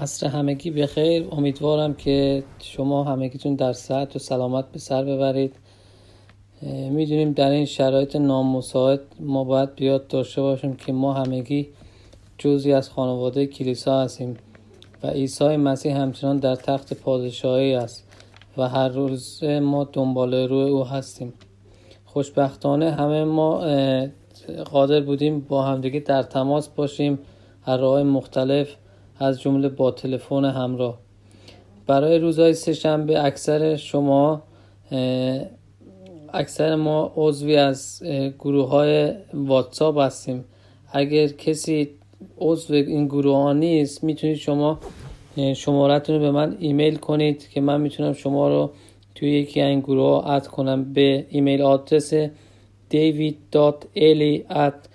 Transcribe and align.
عصر 0.00 0.26
همگی 0.26 0.70
بخیر. 0.70 1.28
امیدوارم 1.32 1.94
که 1.94 2.44
شما 2.58 3.04
همگیتون 3.04 3.54
در 3.54 3.72
صحت 3.72 4.16
و 4.16 4.18
سلامت 4.18 4.72
به 4.72 4.78
سر 4.78 5.04
ببرید. 5.04 5.56
می‌دونیم 6.90 7.32
در 7.32 7.50
این 7.50 7.64
شرایط 7.64 8.16
نامساعد 8.16 9.00
ما 9.20 9.44
باید 9.44 9.74
بیاد 9.74 10.06
داشته 10.06 10.42
باشیم 10.42 10.76
که 10.76 10.92
ما 10.92 11.12
همگی 11.12 11.68
جزی 12.38 12.72
از 12.72 12.90
خانواده 12.90 13.46
کلیسا 13.46 14.00
هستیم 14.00 14.36
و 15.02 15.06
عیسی 15.06 15.56
مسیح 15.56 15.96
همچنان 15.96 16.36
در 16.36 16.54
تخت 16.54 16.94
پادشاهی 16.94 17.74
است 17.74 18.08
و 18.56 18.68
هر 18.68 18.88
روز 18.88 19.44
ما 19.44 19.84
دنبال 19.84 20.34
روی 20.34 20.70
او 20.70 20.84
هستیم. 20.84 21.32
خوشبختانه 22.04 22.90
همه 22.90 23.24
ما 23.24 23.64
قادر 24.64 25.00
بودیم 25.00 25.40
با 25.40 25.62
همدیگه 25.62 26.00
در 26.00 26.22
تماس 26.22 26.68
باشیم. 26.68 27.18
هر 27.62 27.76
راه 27.76 28.02
مختلف 28.02 28.76
از 29.18 29.40
جمله 29.40 29.68
با 29.68 29.90
تلفن 29.90 30.44
همراه. 30.44 30.98
برای 31.86 32.18
روزهای 32.18 32.54
سهشنبه 32.54 33.24
اکثر 33.24 33.76
شما 33.76 34.42
اکثر 36.32 36.74
ما 36.74 37.12
عضوی 37.16 37.56
از 37.56 38.02
گروه 38.38 38.68
های 38.68 39.12
واتساپ 39.34 39.98
هستیم. 39.98 40.44
اگر 40.92 41.26
کسی 41.26 41.88
عضو 42.38 42.74
این 42.74 43.06
گروه 43.06 43.36
ها 43.36 43.52
نیست 43.52 44.04
می‌تونید 44.04 44.36
شما 44.36 44.78
شمارتون 45.56 46.16
رو 46.16 46.20
به 46.20 46.30
من 46.30 46.56
ایمیل 46.60 46.96
کنید 46.96 47.48
که 47.48 47.60
من 47.60 47.80
می‌تونم 47.80 48.12
شما 48.12 48.48
رو 48.48 48.70
توی 49.14 49.40
یکی 49.40 49.62
این 49.62 49.80
گروه 49.80 50.06
ها 50.06 50.22
اد 50.22 50.46
کنم. 50.46 50.92
به 50.92 51.26
ایمیل 51.28 51.62
آدرس 51.62 52.14
david.eli 52.90 54.44
at 54.50 54.88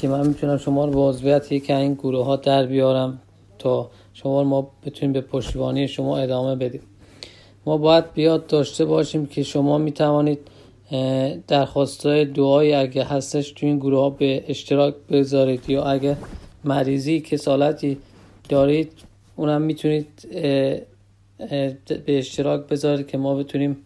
که 0.00 0.08
من 0.08 0.26
می‌تونم 0.26 0.56
شما 0.56 0.84
رو 0.84 0.92
به 0.92 1.00
عضویت 1.00 1.52
یکی 1.52 1.72
این 1.72 1.94
گروه 1.94 2.24
ها 2.24 2.36
در 2.36 2.66
بیارم 2.66 3.20
تا 3.58 3.90
شما 4.14 4.44
ما 4.44 4.70
بتونیم 4.86 5.12
به 5.12 5.20
پشتیبانی 5.20 5.88
شما 5.88 6.18
ادامه 6.18 6.56
بدیم. 6.56 6.80
ما 7.66 7.76
باید 7.76 8.12
بیاد 8.12 8.46
داشته 8.46 8.84
باشیم 8.84 9.26
که 9.26 9.42
شما 9.42 9.78
می‌توانید 9.78 10.38
درخواست 11.48 12.06
های 12.06 12.24
دعایی 12.24 12.72
اگه 12.72 13.04
هستش 13.04 13.52
تو 13.52 13.66
این 13.66 13.78
گروه 13.78 14.00
ها 14.00 14.10
به 14.10 14.44
اشتراک 14.48 14.94
بذارید 15.10 15.70
یا 15.70 15.84
اگه 15.84 16.16
مریضی 16.64 17.20
کسالتی 17.20 17.98
دارید 18.48 18.92
اونم 19.36 19.62
می‌تونید 19.62 20.08
به 22.06 22.18
اشتراک 22.18 22.66
بذارید 22.66 23.06
که 23.06 23.18
ما 23.18 23.34
بتونیم 23.34 23.76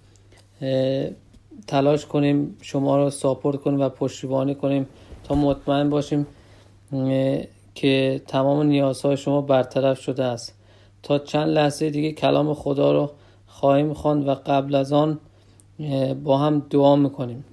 تلاش 1.66 2.06
کنیم 2.06 2.56
شما 2.62 2.96
رو 2.96 3.10
ساپورت 3.10 3.60
کنیم 3.60 3.80
و 3.80 3.88
پشتیبانی 3.88 4.54
کنیم. 4.54 4.86
تا 5.24 5.34
مطمئن 5.34 5.90
باشیم 5.90 6.26
که 7.74 8.22
تمام 8.26 8.66
نیازهای 8.66 9.16
شما 9.16 9.40
برطرف 9.40 10.00
شده 10.00 10.24
است. 10.24 10.54
تا 11.02 11.18
چند 11.18 11.48
لحظه 11.48 11.90
دیگه 11.90 12.12
کلام 12.12 12.54
خدا 12.54 12.92
رو 12.92 13.10
خواهیم 13.46 13.94
خواند 13.94 14.28
و 14.28 14.34
قبل 14.34 14.74
از 14.74 14.92
آن 14.92 15.18
با 16.24 16.38
هم 16.38 16.66
دعا 16.70 16.96
می‌کنیم. 16.96 17.44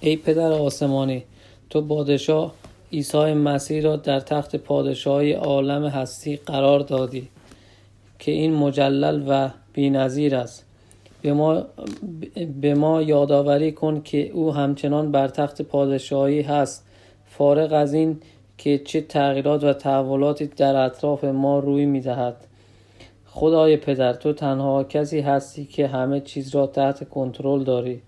ای 0.00 0.16
پدر 0.16 0.52
آسمانی 0.52 1.24
تو 1.70 1.82
پادشاه 1.82 2.52
عیسی 2.92 3.32
مسیح 3.32 3.82
را 3.82 3.96
در 3.96 4.20
تخت 4.20 4.56
پادشاهی 4.56 5.32
عالم 5.32 5.84
هستی 5.84 6.36
قرار 6.36 6.80
دادی 6.80 7.28
که 8.18 8.32
این 8.32 8.54
مجلل 8.54 9.24
و 9.28 9.50
بینظیر 9.72 10.36
است. 10.36 10.66
به 11.22 11.32
ما, 11.32 11.62
به 12.60 13.04
یادآوری 13.06 13.72
کن 13.72 14.00
که 14.02 14.30
او 14.30 14.54
همچنان 14.54 15.12
بر 15.12 15.28
تخت 15.28 15.62
پادشاهی 15.62 16.42
هست. 16.42 16.86
فارغ 17.24 17.72
از 17.72 17.94
این 17.94 18.20
که 18.58 18.78
چه 18.78 19.00
تغییرات 19.00 19.64
و 19.64 19.72
تحولاتی 19.72 20.46
در 20.46 20.76
اطراف 20.76 21.24
ما 21.24 21.58
روی 21.58 21.86
می 21.86 22.00
دهد. 22.00 22.36
خدای 23.26 23.76
پدر 23.76 24.12
تو 24.12 24.32
تنها 24.32 24.84
کسی 24.84 25.20
هستی 25.20 25.64
که 25.64 25.86
همه 25.86 26.20
چیز 26.20 26.54
را 26.54 26.66
تحت 26.66 27.08
کنترل 27.08 27.64
داری 27.64 28.02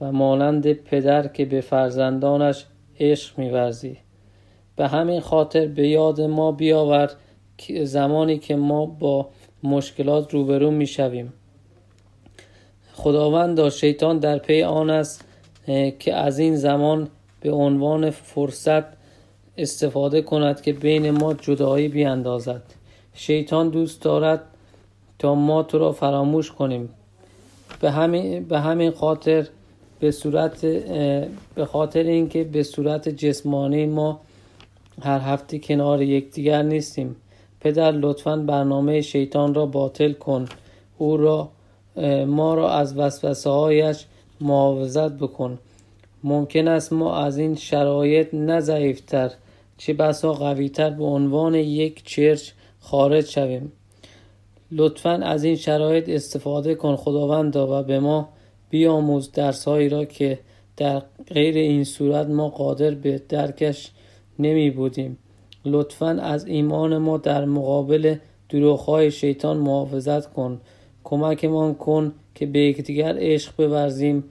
و 0.00 0.12
مانند 0.12 0.72
پدر 0.72 1.28
که 1.28 1.44
به 1.44 1.60
فرزندانش 1.60 2.64
عشق 3.00 3.38
میورزی. 3.38 3.96
به 4.76 4.88
همین 4.88 5.20
خاطر 5.20 5.66
به 5.66 5.88
یاد 5.88 6.20
ما 6.20 6.52
بیاور 6.52 7.10
زمانی 7.84 8.38
که 8.38 8.56
ما 8.56 8.86
با 8.86 9.28
مشکلات 9.62 10.34
روبرو 10.34 10.70
می‌شویم. 10.70 11.32
خداوند 12.98 13.68
شیطان 13.68 14.18
در 14.18 14.38
پی 14.38 14.62
آن 14.62 14.90
است 14.90 15.24
که 15.98 16.14
از 16.14 16.38
این 16.38 16.56
زمان 16.56 17.08
به 17.40 17.52
عنوان 17.52 18.10
فرصت 18.10 18.84
استفاده 19.56 20.22
کند 20.22 20.60
که 20.60 20.72
بین 20.72 21.10
ما 21.10 21.34
جدایی 21.34 21.88
بیاندازد. 21.88 22.62
شیطان 23.14 23.68
دوست 23.68 24.02
دارد 24.02 24.40
تا 25.18 25.34
ما 25.34 25.62
تو 25.62 25.78
را 25.78 25.92
فراموش 25.92 26.52
کنیم. 26.52 26.88
به 27.80 27.90
همین, 27.90 28.44
به 28.44 28.60
همین 28.60 28.90
خاطر 28.90 29.46
به 30.00 30.10
صورت 30.10 30.66
به 31.54 31.64
خاطر 31.72 32.02
اینکه 32.02 32.44
به 32.44 32.62
صورت 32.62 33.08
جسمانی 33.08 33.86
ما 33.86 34.20
هر 35.02 35.18
هفته 35.18 35.58
کنار 35.58 36.02
یکدیگر 36.02 36.62
نیستیم. 36.62 37.16
پدر 37.60 37.92
لطفا 37.92 38.36
برنامه 38.36 39.00
شیطان 39.00 39.54
را 39.54 39.66
باطل 39.66 40.12
کن. 40.12 40.48
او 40.98 41.16
را 41.16 41.48
ما 42.26 42.54
را 42.54 42.70
از 42.70 42.98
وسوسه 42.98 43.50
هایش 43.50 44.04
محافظت 44.40 45.12
بکن. 45.12 45.58
ممکن 46.24 46.68
است 46.68 46.92
ما 46.92 47.16
از 47.16 47.38
این 47.38 47.54
شرایط 47.54 48.34
نه 48.34 48.60
ضعیفتر 48.60 49.30
چه 49.78 49.92
بسا 49.92 50.32
قویتر 50.32 50.90
به 50.90 51.04
عنوان 51.04 51.54
یک 51.54 52.04
چرچ 52.04 52.50
خارج 52.80 53.26
شویم. 53.26 53.72
لطفا 54.72 55.10
از 55.10 55.44
این 55.44 55.56
شرایط 55.56 56.08
استفاده 56.08 56.74
کن 56.74 56.96
خداوندا 56.96 57.80
و 57.80 57.82
به 57.82 58.00
ما 58.00 58.28
بیاموز 58.70 59.32
درسهایی 59.32 59.88
را 59.88 60.04
که 60.04 60.38
در 60.76 61.02
غیر 61.34 61.56
این 61.56 61.84
صورت 61.84 62.26
ما 62.26 62.48
قادر 62.48 62.90
به 62.90 63.22
درکش 63.28 63.90
نمی 64.38 64.70
بودیم. 64.70 65.18
لطفا 65.64 66.08
از 66.08 66.46
ایمان 66.46 66.98
ما 66.98 67.18
در 67.18 67.44
مقابل 67.44 68.16
دروغهای 68.48 69.10
شیطان 69.10 69.56
محافظت 69.56 70.32
کن. 70.32 70.60
کمکمان 71.04 71.74
کن 71.74 72.12
که 72.34 72.46
به 72.46 72.58
یکدیگر 72.58 73.16
عشق 73.18 73.52
بورزیم 73.56 74.24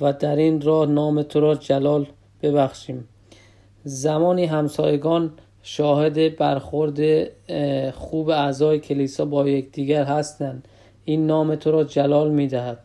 و 0.00 0.12
در 0.12 0.36
این 0.36 0.60
راه 0.60 0.86
نام 0.86 1.22
تو 1.22 1.40
را 1.40 1.54
جلال 1.54 2.06
ببخشیم. 2.42 3.08
زمانی 3.84 4.44
همسایگان 4.44 5.32
شاهد 5.62 6.36
برخورد 6.36 7.00
خوب 7.90 8.30
اعضای 8.30 8.78
کلیسا 8.78 9.24
با 9.24 9.48
یکدیگر 9.48 10.04
هستند. 10.04 10.68
این 11.04 11.26
نام 11.26 11.54
تو 11.54 11.70
را 11.70 11.84
جلال 11.84 12.30
می 12.30 12.46
دهد 12.46 12.78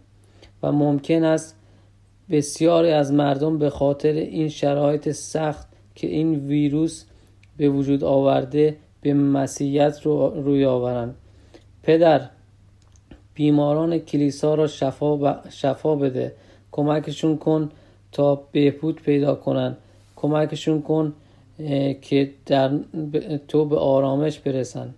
و 0.63 0.71
ممکن 0.71 1.23
است 1.23 1.55
بسیاری 2.29 2.91
از 2.91 3.13
مردم 3.13 3.57
به 3.57 3.69
خاطر 3.69 4.11
این 4.11 4.49
شرایط 4.49 5.11
سخت 5.11 5.67
که 5.95 6.07
این 6.07 6.35
ویروس 6.35 7.05
به 7.57 7.69
وجود 7.69 8.03
آورده 8.03 8.77
به 9.01 9.13
مسیحیت 9.13 10.01
رو 10.03 10.29
روی 10.29 10.65
آورند. 10.65 11.15
پدر 11.83 12.29
بیماران 13.37 13.97
کلیسا 13.97 14.55
را 14.55 14.67
شفا, 14.67 15.39
شفا 15.49 15.95
بده. 15.95 16.33
کمکشون 16.71 17.37
کن 17.37 17.71
تا 18.11 18.35
بهبود 18.51 19.01
پیدا 19.01 19.35
کنن. 19.35 19.77
کمکشون 20.15 20.81
کن 20.81 21.13
که 22.01 22.31
در 22.45 22.71
تو 23.47 23.65
به 23.65 23.77
آرامش 23.77 24.39
برسن. 24.39 24.93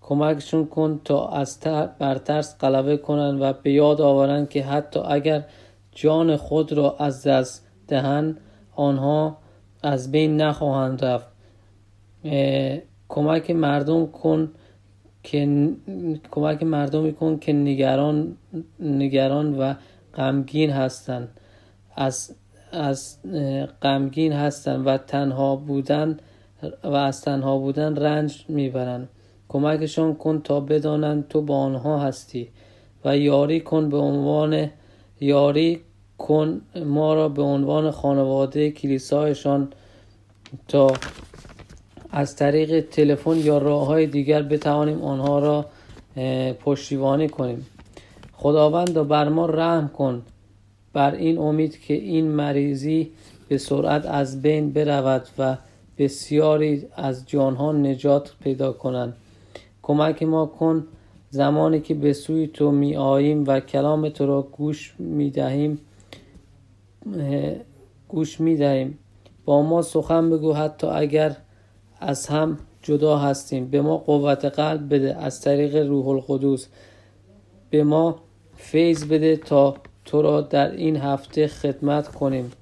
کمکشون 0.00 0.66
کن 0.66 1.00
تا 1.04 1.28
از 1.28 1.60
بر 1.98 2.18
ترس 2.18 2.58
غلبه 2.58 2.96
کنن 2.96 3.42
و 3.42 3.52
به 3.62 3.72
یاد 3.72 4.00
آورن 4.00 4.46
که 4.46 4.62
حتی 4.62 5.00
اگر 5.00 5.44
جان 5.94 6.36
خود 6.36 6.72
را 6.72 6.96
از 6.98 7.26
دست 7.26 7.66
دهن 7.88 8.36
آنها 8.76 9.36
از 9.82 10.10
بین 10.10 10.36
نخواهند 10.36 11.04
رفت. 11.04 11.26
کمک 13.08 13.50
مردم 13.50 14.06
کن 14.06 14.50
که 15.22 15.68
کمک 16.32 16.62
مردمی 16.62 17.12
کن 17.12 17.38
که 17.38 17.52
نگران 17.52 18.36
نگران 18.80 19.58
و 19.58 19.74
غمگین 20.14 20.70
هستند 20.70 21.28
از 21.96 22.34
از 22.72 23.18
غمگین 23.82 24.32
هستند 24.32 24.86
و 24.86 24.96
تنها 24.96 25.56
بودن 25.56 26.18
و 26.84 26.94
از 26.94 27.20
تنها 27.20 27.58
بودن 27.58 27.96
رنج 27.96 28.44
می‌برند 28.48 29.08
کمکشان 29.48 30.14
کن 30.14 30.40
تا 30.40 30.60
بدانند 30.60 31.28
تو 31.28 31.42
با 31.42 31.56
آنها 31.56 31.98
هستی 31.98 32.48
و 33.04 33.16
یاری 33.16 33.60
کن 33.60 33.88
به 33.88 33.96
عنوان 33.96 34.70
یاری 35.20 35.80
کن 36.18 36.60
ما 36.84 37.14
را 37.14 37.28
به 37.28 37.42
عنوان 37.42 37.90
خانواده 37.90 38.70
کلیسایشان 38.70 39.72
تا 40.68 40.92
از 42.12 42.36
طریق 42.36 42.80
تلفن 42.80 43.36
یا 43.36 43.58
راه 43.58 43.86
های 43.86 44.06
دیگر 44.06 44.42
بتوانیم 44.42 45.02
آنها 45.02 45.38
را 45.38 45.66
پشتیبانی 46.52 47.28
کنیم. 47.28 47.66
خداوند 48.32 49.08
بر 49.08 49.28
ما 49.28 49.46
رحم 49.46 49.88
کن. 49.88 50.22
بر 50.92 51.14
این 51.14 51.38
امید 51.38 51.80
که 51.80 51.94
این 51.94 52.28
مریضی 52.28 53.10
به 53.48 53.58
سرعت 53.58 54.06
از 54.06 54.42
بین 54.42 54.72
برود 54.72 55.28
و 55.38 55.56
بسیاری 55.98 56.86
از 56.96 57.28
جانها 57.28 57.72
نجات 57.72 58.32
پیدا 58.42 58.72
کنند. 58.72 59.16
کمک 59.82 60.22
ما 60.22 60.46
کن 60.46 60.86
زمانی 61.30 61.80
که 61.80 61.94
به 61.94 62.12
سوی 62.12 62.46
تو 62.46 62.70
می 62.70 62.96
آییم 62.96 63.44
و 63.46 63.60
کلام 63.60 64.08
تو 64.08 64.26
را 64.26 64.42
گوش 64.42 64.94
می 64.98 65.30
دهیم 65.30 65.78
گوش 68.08 68.40
می 68.40 68.56
دهیم 68.56 68.98
با 69.44 69.62
ما 69.62 69.82
سخن 69.82 70.30
بگو 70.30 70.52
حتی 70.52 70.86
اگر 70.86 71.36
از 72.02 72.26
هم 72.26 72.58
جدا 72.82 73.18
هستیم. 73.18 73.66
به 73.66 73.82
ما 73.82 73.96
قوت 73.96 74.44
قلب 74.44 74.94
بده 74.94 75.16
از 75.16 75.40
طریق 75.40 75.76
روح 75.76 76.08
القدس 76.08 76.68
به 77.70 77.84
ما 77.84 78.18
فیض 78.56 79.04
بده 79.04 79.36
تا 79.36 79.74
تو 80.04 80.22
را 80.22 80.40
در 80.40 80.70
این 80.70 80.96
هفته 80.96 81.46
خدمت 81.46 82.08
کنیم. 82.08 82.52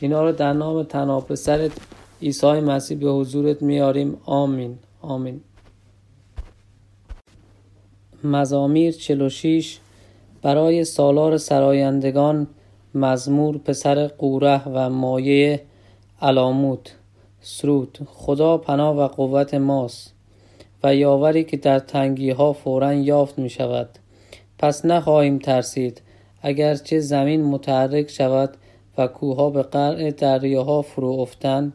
اینا 0.00 0.24
رو 0.24 0.32
در 0.32 0.52
نام 0.52 0.82
تنها 0.82 1.20
پسرت 1.20 1.70
عیسی 2.22 2.46
مسیح 2.46 2.98
به 2.98 3.10
حضورت 3.10 3.62
میاریم. 3.62 4.16
آمین. 4.24 4.78
آمین. 5.00 5.40
مزامیر 8.24 8.92
46 8.92 9.78
برای 10.42 10.84
سالار 10.84 11.36
سرایندگان 11.36 12.46
مزمور 12.94 13.58
پسر 13.58 14.06
قوره 14.06 14.68
و 14.68 14.90
مایه 14.90 15.62
علاموت. 16.22 16.94
سرود. 17.48 17.98
خدا 18.06 18.58
پناه 18.58 18.96
و 18.96 19.08
قوت 19.08 19.54
ماست 19.54 20.14
و 20.84 20.94
یاوری 20.94 21.44
که 21.44 21.56
در 21.56 21.78
تنگی 21.78 22.30
ها 22.30 22.52
فورا 22.52 22.94
یافت 22.94 23.38
می 23.38 23.50
شود 23.50 23.88
پس 24.58 24.84
نخواهیم 24.84 25.38
ترسید. 25.38 26.02
اگرچه 26.42 27.00
زمین 27.00 27.44
متحرک 27.44 28.10
شود 28.10 28.56
و 28.98 29.06
کوها 29.06 29.50
به 29.50 29.62
قرع 29.62 30.10
دریاها 30.10 30.82
فرو 30.82 31.08
افتند 31.08 31.72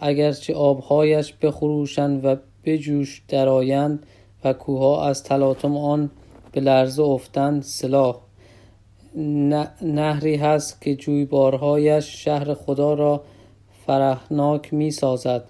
اگرچه 0.00 0.54
آبهایش 0.54 1.34
بخروشند 1.42 2.24
و 2.24 2.36
بجوش 2.64 3.22
درآیند 3.28 4.06
و 4.44 4.52
کوها 4.52 5.06
از 5.06 5.24
تلاطم 5.24 5.76
آن 5.76 6.10
به 6.52 6.60
لرزه 6.60 7.02
افتند 7.02 7.62
سلاح. 7.62 8.16
نهری 9.82 10.36
هست 10.36 10.80
که 10.80 10.96
جویبارهایش 10.96 12.24
شهر 12.24 12.54
خدا 12.54 12.94
را 12.94 13.24
فرهناک 13.86 14.74
می 14.74 14.90
سازد 14.90 15.44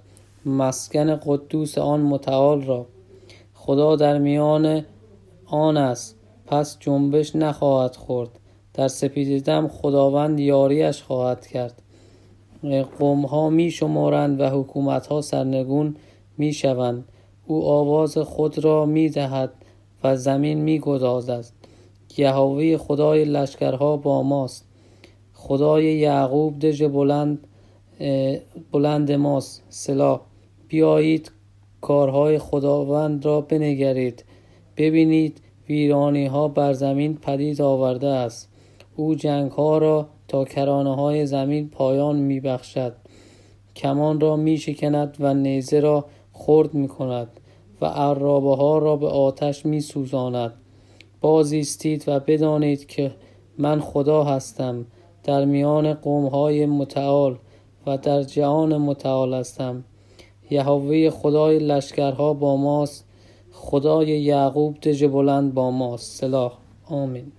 مسکن 0.46 1.16
قدوس 1.16 1.78
آن 1.78 2.00
متعال 2.00 2.62
را. 2.62 2.86
خدا 3.54 3.96
در 3.96 4.18
میان 4.18 4.84
آن 5.46 5.76
است. 5.76 6.16
پس 6.46 6.76
جنبش 6.80 7.36
نخواهد 7.36 7.96
خورد. 7.96 8.30
در 8.74 8.88
سپیددم 8.88 9.68
خداوند 9.68 10.40
یاریش 10.40 11.02
خواهد 11.02 11.46
کرد. 11.46 11.82
قوم 12.98 13.26
ها 13.26 13.50
می 13.50 13.70
شمارند 13.70 14.40
و 14.40 14.50
حکومت 14.50 15.06
ها 15.06 15.20
سرنگون 15.20 15.96
می 16.38 16.52
شوند 16.52 17.04
او 17.46 17.66
آواز 17.66 18.18
خود 18.18 18.58
را 18.58 18.86
می 18.86 19.08
دهد 19.08 19.50
و 20.04 20.16
زمین 20.16 20.58
می 20.58 20.78
گدازد 20.78 21.44
یهوه 22.16 22.76
خدای 22.76 23.24
لشکرها 23.24 23.96
با 23.96 24.22
ماست. 24.22 24.64
خدای 25.32 25.84
یعقوب 25.84 26.58
دژ 26.58 26.82
بلند 26.82 27.46
بلند 28.72 29.12
ماست. 29.12 29.62
سلا 29.68 30.20
بیایید 30.68 31.32
کارهای 31.80 32.38
خداوند 32.38 33.24
را 33.24 33.40
بنگرید. 33.40 34.24
ببینید 34.76 35.40
ویرانی 35.68 36.26
ها 36.26 36.48
بر 36.48 36.72
زمین 36.72 37.16
پدید 37.16 37.62
آورده 37.62 38.08
است. 38.08 38.48
او 38.96 39.14
جنگ 39.14 39.50
ها 39.50 39.78
را 39.78 40.08
تا 40.28 40.44
کرانه 40.44 40.96
های 40.96 41.26
زمین 41.26 41.68
پایان 41.68 42.16
می 42.16 42.40
بخشد 42.40 42.92
کمان 43.76 44.20
را 44.20 44.36
می 44.36 44.58
شکند 44.58 45.16
و 45.20 45.34
نیزه 45.34 45.80
را 45.80 46.04
خرد 46.32 46.74
می 46.74 46.88
کند 46.88 47.28
و 47.80 47.86
عرابه 47.86 48.56
ها 48.56 48.78
را 48.78 48.96
به 48.96 49.06
آتش 49.06 49.66
می 49.66 49.80
سوزاند 49.80 50.52
بازیستید 51.20 52.04
و 52.06 52.20
بدانید 52.20 52.86
که 52.86 53.14
من 53.58 53.80
خدا 53.80 54.24
هستم. 54.24 54.86
در 55.24 55.44
میان 55.44 55.94
قوم 55.94 56.26
های 56.26 56.66
متعال 56.66 57.38
و 57.86 57.96
در 57.98 58.22
جهان 58.22 58.76
متعال 58.76 59.34
هستم. 59.34 59.84
یهوه 60.50 61.10
خدای 61.10 61.58
لشکرها 61.58 62.34
با 62.34 62.56
ماست. 62.56 63.04
خدای 63.52 64.06
یعقوب 64.06 64.80
دژ 64.80 65.04
بلند 65.04 65.54
با 65.54 65.70
ماست. 65.70 66.20
سلاح. 66.20 66.52
آمین. 66.86 67.32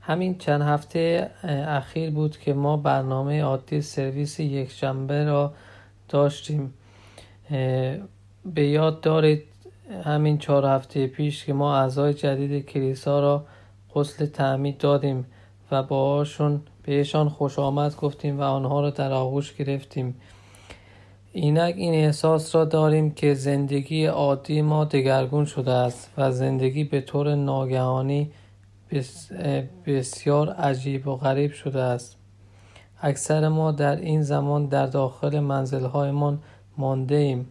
همین 0.00 0.38
چند 0.38 0.62
هفته 0.62 1.30
اخیر 1.68 2.10
بود 2.10 2.38
که 2.38 2.52
ما 2.52 2.76
برنامه 2.76 3.42
عادی 3.42 3.80
سرویس 3.80 4.40
یک 4.40 4.70
شنبه 4.70 5.24
را 5.24 5.52
داشتیم. 6.08 6.74
به 8.44 8.68
یاد 8.68 9.00
دارید 9.00 9.42
همین 10.04 10.38
چهار 10.38 10.66
هفته 10.66 11.06
پیش 11.06 11.44
که 11.44 11.52
ما 11.52 11.76
اعضای 11.76 12.14
جدید 12.14 12.66
کلیسا 12.66 13.20
را 13.20 13.44
غسل 13.94 14.26
تعمید 14.26 14.78
دادیم 14.78 15.26
و 15.70 15.82
باهاشون 15.82 16.62
بهشان 16.90 17.28
خوش 17.28 17.58
آمد 17.58 17.96
گفتیم 17.96 18.40
و 18.40 18.42
آنها 18.42 18.80
را 18.80 18.90
در 18.90 19.12
آغوش 19.12 19.54
گرفتیم. 19.54 20.14
اینک 21.32 21.74
این 21.76 21.94
احساس 21.94 22.54
را 22.54 22.64
داریم 22.64 23.10
که 23.10 23.34
زندگی 23.34 24.06
عادی 24.06 24.62
ما 24.62 24.84
دگرگون 24.84 25.44
شده 25.44 25.70
است 25.70 26.10
و 26.18 26.32
زندگی 26.32 26.84
به 26.84 27.00
طور 27.00 27.34
ناگهانی 27.34 28.30
بسیار 29.86 30.48
عجیب 30.48 31.08
و 31.08 31.16
غریب 31.16 31.52
شده 31.52 31.80
است. 31.80 32.16
اکثر 33.02 33.48
ما 33.48 33.72
در 33.72 33.96
این 33.96 34.22
زمان 34.22 34.66
در 34.66 34.86
داخل 34.86 35.40
منزلهایمان 35.40 36.38
مانده 36.78 37.14
ایم 37.14 37.46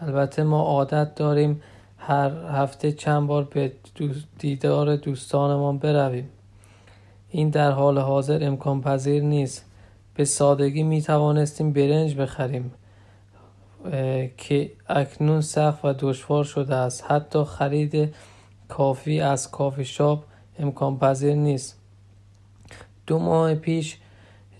البته 0.00 0.42
ما 0.42 0.62
عادت 0.62 1.14
داریم 1.14 1.62
هر 1.98 2.30
هفته 2.30 2.92
چند 2.92 3.26
بار 3.26 3.44
به 3.44 3.72
دیدار 4.38 4.96
دوستانمان 4.96 5.78
برویم. 5.78 6.28
این 7.34 7.50
در 7.50 7.70
حال 7.70 7.98
حاضر 7.98 8.38
امکان 8.46 8.80
پذیر 8.80 9.22
نیست. 9.22 9.64
به 10.14 10.24
سادگی 10.24 10.82
می 10.82 11.02
توانستیم 11.02 11.72
برنج 11.72 12.14
بخریم 12.14 12.72
که 14.36 14.72
اکنون 14.88 15.40
سخت 15.40 15.84
و 15.84 15.94
دشوار 15.98 16.44
شده 16.44 16.74
است. 16.74 17.04
حتی 17.08 17.44
خرید 17.44 18.14
کافی 18.68 19.20
از 19.20 19.50
کافی 19.50 19.84
شاپ 19.84 20.24
امکان 20.58 20.98
پذیر 20.98 21.34
نیست. 21.34 21.78
دو 23.06 23.18
ماه 23.18 23.54
پیش 23.54 23.98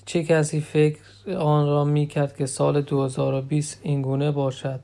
چه 0.07 0.25
کسی 0.25 0.61
فکر 0.61 1.01
آن 1.39 1.67
را 1.67 1.85
می 1.85 2.07
کرد 2.07 2.37
که 2.37 2.47
سال 2.47 2.81
2020 2.81 3.81
اینگونه 3.83 4.31
باشد؟ 4.31 4.81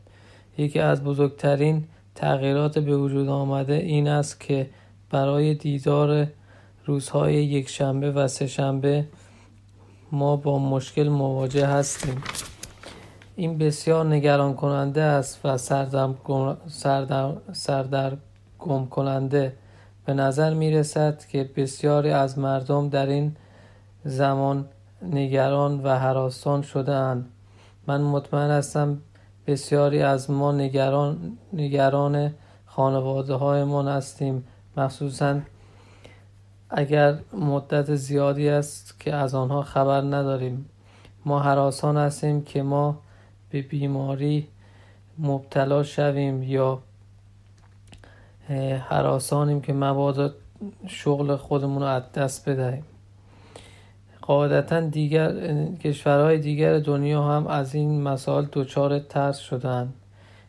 یکی 0.59 0.79
از 0.79 1.05
بزرگترین 1.05 1.85
تغییرات 2.15 2.79
به 2.79 2.97
وجود 2.97 3.29
آمده 3.29 3.75
این 3.75 4.09
است 4.09 4.41
که 4.41 4.71
برای 5.11 5.55
دیدار 5.55 6.27
روزهای 6.89 7.35
یک 7.35 7.69
شنبه 7.69 8.13
و 8.13 8.29
سه 8.29 8.47
شنبه 8.47 9.05
ما 10.13 10.37
با 10.37 10.59
مشکل 10.59 11.09
مواجه 11.09 11.67
هستیم. 11.67 12.23
این 13.37 13.59
بسیار 13.59 14.07
نگران 14.07 14.55
کننده 14.55 15.03
است 15.03 15.41
و 15.45 15.59
سردرگم 17.53 18.17
کننده 18.91 19.57
به 20.07 20.15
نظر 20.15 20.55
می 20.55 20.71
رسد 20.71 21.25
که 21.25 21.51
بسیاری 21.57 22.11
از 22.11 22.39
مردم 22.39 22.89
در 22.89 23.07
این 23.07 23.37
زمان 24.05 24.65
نگران 25.03 25.81
و 25.83 25.99
حراسان 25.99 26.63
شده 26.63 26.95
اند. 26.95 27.27
من 27.87 28.01
مطمئن 28.01 28.51
هستم 28.51 28.99
بسیاری 29.47 30.03
از 30.03 30.31
ما 30.31 30.53
نگران, 30.53 31.39
نگران 31.53 32.35
خانواده 32.67 33.35
هایمان 33.35 33.89
هستیم. 33.89 34.45
مخصوصا 34.77 35.41
اگر 36.71 37.19
مدت 37.33 37.95
زیادی 37.95 38.49
است 38.49 39.01
که 39.01 39.15
از 39.15 39.35
آنها 39.35 39.63
خبر 39.63 40.01
نداریم 40.01 40.67
ما 41.25 41.41
حراسان 41.41 41.97
هستیم 41.97 42.43
که 42.43 42.63
ما 42.63 42.99
به 43.51 43.63
بیماری 43.63 44.49
مبتلا 45.19 45.83
شویم 45.83 46.43
یا 46.43 46.79
حراسانیم 48.89 49.61
که 49.61 49.73
مبادا 49.73 50.31
شغل 50.87 51.37
خودمون 51.37 51.83
رو 51.83 51.89
از 51.89 52.13
دست 52.13 52.49
بدهیم. 52.49 52.85
قاعدتا 54.23 54.81
دیگر 54.81 55.33
کشورهای 55.85 56.39
دیگر 56.39 56.79
دنیا 56.79 57.23
هم 57.23 57.47
از 57.47 57.75
این 57.75 58.03
مسائل 58.03 58.47
دچار 58.53 58.99
ترس 58.99 59.39
شدن 59.39 59.93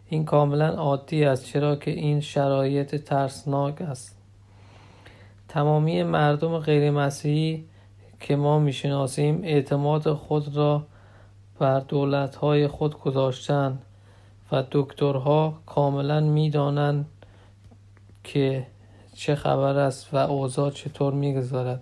این 0.09 0.25
کاملا 0.25 0.67
عادی 0.67 1.25
است 1.25 1.45
چرا 1.45 1.75
که 1.75 1.91
این 1.91 2.21
شرایط 2.21 2.95
ترسناک 2.95 3.81
است. 3.81 4.18
تمامی 5.49 6.03
مردم 6.03 6.59
غیر 6.59 6.91
مسیحی 6.91 7.65
که 8.19 8.35
ما 8.35 8.59
می‌شناسیم 8.59 9.41
اعتماد 9.43 10.13
خود 10.13 10.55
را 10.57 10.83
بر 11.59 11.79
دولتهای 11.79 12.67
خود 12.67 12.99
گذاشتند 12.99 13.81
و 14.51 14.63
دکترها 14.71 15.59
کاملا 15.65 16.19
می‌دانند 16.19 17.05
که 18.23 18.67
چه 19.13 19.35
خبر 19.35 19.77
است 19.77 20.13
و 20.13 20.17
اوضاع 20.17 20.71
چطور 20.71 21.13
می‌گذارد. 21.13 21.81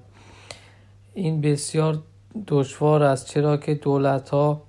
این 1.14 1.42
بسیار 1.42 2.00
دشوار 2.48 3.04
است 3.04 3.28
چرا 3.28 3.58
که 3.58 3.76
دولت 3.76 4.30
ها 4.30 4.62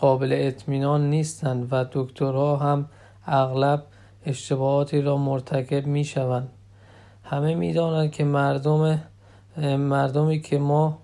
قابل 0.00 0.32
اطمینان 0.32 1.10
نیستند 1.10 1.68
و 1.70 1.84
دکترها 1.92 2.56
هم 2.56 2.88
اغلب 3.26 3.84
اشتباهاتی 4.26 5.02
را 5.02 5.16
مرتکب 5.16 5.86
می 5.86 6.04
شوند 6.04 6.48
همه 7.30 7.54
می 7.54 7.72
دانند 7.72 8.10
که 8.10 8.24
مردم 8.24 9.00
مردمی 9.66 10.40
که 10.40 10.58
ما 10.58 10.98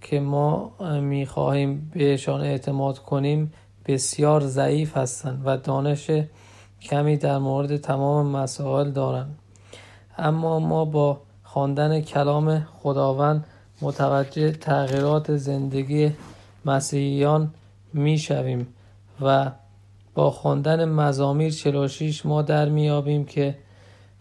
که 0.00 0.20
ما 0.20 0.72
می 1.00 1.26
خواهیم 1.26 1.90
بهشان 1.94 2.40
اعتماد 2.40 2.98
کنیم 2.98 3.52
بسیار 3.86 4.40
ضعیف 4.40 4.96
هستند 4.96 5.42
و 5.44 5.56
دانش 5.56 6.10
کمی 6.82 7.16
در 7.16 7.38
مورد 7.38 7.76
تمام 7.76 8.26
مسائل 8.26 8.90
دارند. 8.90 9.38
اما 10.18 10.60
ما 10.60 10.84
با 10.84 11.20
خواندن 11.42 12.00
کلام 12.00 12.66
خداوند 12.82 13.44
متوجه 13.82 14.52
تغییرات 14.52 15.36
زندگی 15.36 16.12
مسیحیان 16.64 17.54
می 17.92 18.18
شویم 18.18 18.66
و 19.20 19.50
با 20.14 20.30
خواندن 20.30 20.84
مزامیر 20.84 21.52
46 21.52 22.26
ما 22.26 22.42
در 22.42 22.68
میابیم 22.68 23.24
که 23.24 23.54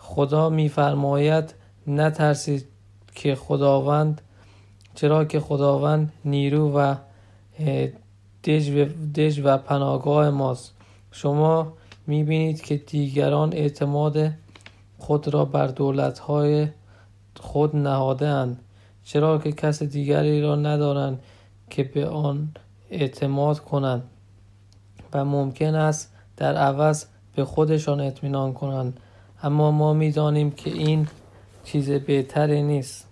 خدا 0.04 0.50
میفرماید 0.50 1.54
نترسید 1.88 2.66
که 3.16 3.36
خداوند 3.36 4.22
چرا 4.96 5.26
که 5.26 5.40
خداوند 5.40 6.14
نیرو 6.26 6.72
و 6.78 6.96
دژ 9.16 9.42
و 9.44 9.58
پناهگاه 9.58 10.30
ماست. 10.30 10.74
شما 11.12 11.74
می‌بینید 12.08 12.62
که 12.62 12.78
دیگران 12.78 13.54
اعتماد 13.54 14.32
خود 14.98 15.28
را 15.28 15.46
بر 15.46 15.68
دولتهای 15.68 16.68
خود 17.40 17.76
نهاده 17.76 18.28
اند 18.28 18.60
چرا 19.04 19.38
که 19.38 19.52
کس 19.52 19.84
دیگری 19.84 20.42
را 20.42 20.56
ندارند 20.56 21.20
که 21.70 21.84
به 21.84 22.08
آن 22.08 22.52
اعتماد 22.92 23.60
کنند 23.60 24.04
و 25.14 25.26
ممکن 25.26 25.76
است 25.76 26.14
در 26.38 26.56
عوض 26.56 27.06
به 27.36 27.46
خودشان 27.46 28.00
اطمینان 28.00 28.54
کنند. 28.54 29.00
اما 29.44 29.72
ما 29.72 29.94
می‌دانیم 29.94 30.52
که 30.52 30.70
این 30.70 31.08
چیز 31.64 31.92
بهتری 31.92 32.64
نیست. 32.64 33.08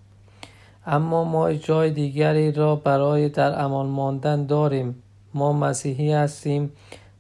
اما 0.86 1.24
ما 1.24 1.54
جای 1.54 1.90
دیگری 1.90 2.52
را 2.52 2.76
برای 2.76 3.30
در 3.30 3.64
امان 3.64 3.86
ماندن 3.86 4.46
داریم. 4.46 4.96
ما 5.34 5.54
مسیحی 5.54 6.14
هستیم. 6.14 6.72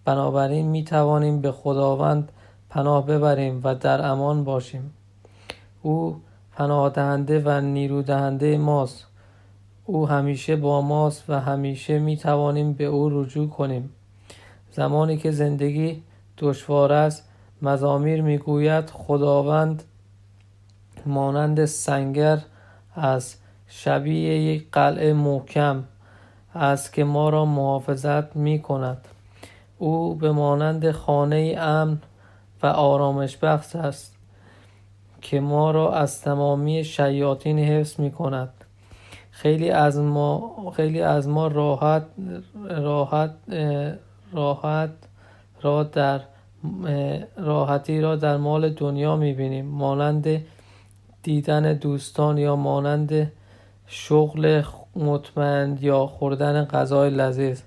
بنابراین 0.06 0.68
می 0.68 0.84
توانیم 0.84 1.42
به 1.42 1.52
خداوند 1.52 2.32
پناه 2.70 3.06
ببریم 3.06 3.62
و 3.64 3.76
در 3.76 4.06
امان 4.06 4.44
باشیم. 4.44 4.94
او 5.82 6.22
پناه 6.56 6.90
دهنده 6.90 7.40
و 7.46 7.62
نیرو 7.62 8.02
دهنده 8.02 8.58
ماست. 8.58 9.06
او 9.86 10.08
همیشه 10.08 10.56
با 10.56 10.82
ماست 10.82 11.24
و 11.30 11.40
همیشه 11.40 12.00
می 12.00 12.18
توانیم 12.18 12.74
به 12.74 12.86
او 12.86 13.22
رجوع 13.22 13.50
کنیم. 13.50 13.90
زمانی 14.72 15.18
که 15.18 15.32
زندگی 15.32 16.04
دشوار 16.38 16.94
است 16.94 17.31
مزامیر 17.62 18.22
می‌گوید 18.22 18.90
خداوند 18.90 19.84
مانند 21.06 21.66
سنگر 21.66 22.40
از 22.96 23.36
شبیه 23.68 24.40
یک 24.40 24.68
قلعه 24.72 25.14
محکم 25.14 25.84
است 26.56 26.94
که 26.94 27.04
ما 27.04 27.30
را 27.30 27.46
محافظت 27.46 28.36
می 28.36 28.62
کند 28.62 29.08
او 29.78 30.16
به 30.16 30.32
مانند 30.32 30.92
خانه 30.92 31.56
امن 31.60 31.98
و 32.64 32.68
آرامش 32.68 33.38
بخش 33.38 33.76
است 33.76 34.16
که 35.22 35.40
ما 35.40 35.72
را 35.72 35.94
از 35.94 36.22
تمامی 36.22 36.84
شیاطین 36.84 37.60
حفظ 37.60 38.00
می 38.00 38.12
کند 38.12 38.50
خیلی 39.32 39.70
از 39.70 40.00
ما 40.00 40.72
خیلی 40.76 41.02
از 41.02 41.28
ما 41.28 41.48
راحت 41.48 42.04
راحت 42.70 43.32
راحت 44.34 44.90
را 45.62 45.84
در 45.84 46.22
راحتی 47.38 48.02
را 48.02 48.16
در 48.16 48.38
مال 48.38 48.70
دنیا 48.70 49.16
می‌بینیم. 49.16 49.66
مانند 49.66 50.42
دیدن 51.24 51.74
دوستان 51.74 52.38
یا 52.38 52.56
مانند 52.56 53.32
شغل 53.88 54.62
مطمئن 54.96 55.78
یا 55.82 56.08
خوردن 56.08 56.66
غذای 56.66 57.10
لذیذ. 57.10 57.62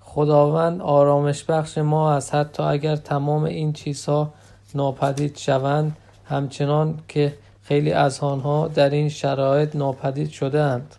خداوند 0.00 0.80
آرامش 0.80 1.44
بخش 1.44 1.78
ما 1.78 2.12
است. 2.12 2.34
حتی 2.34 2.62
اگر 2.62 2.96
تمام 2.96 3.44
این 3.44 3.72
چیزها 3.72 4.32
ناپدید 4.74 5.36
شوند 5.36 5.96
همچنان 6.24 6.98
که 7.08 7.34
خیلی 7.62 7.92
از 7.92 8.20
آنها 8.20 8.68
در 8.68 8.90
این 8.90 9.08
شرایط 9.08 9.76
ناپدید 9.76 10.30
شده 10.30 10.60
اند. 10.60 10.94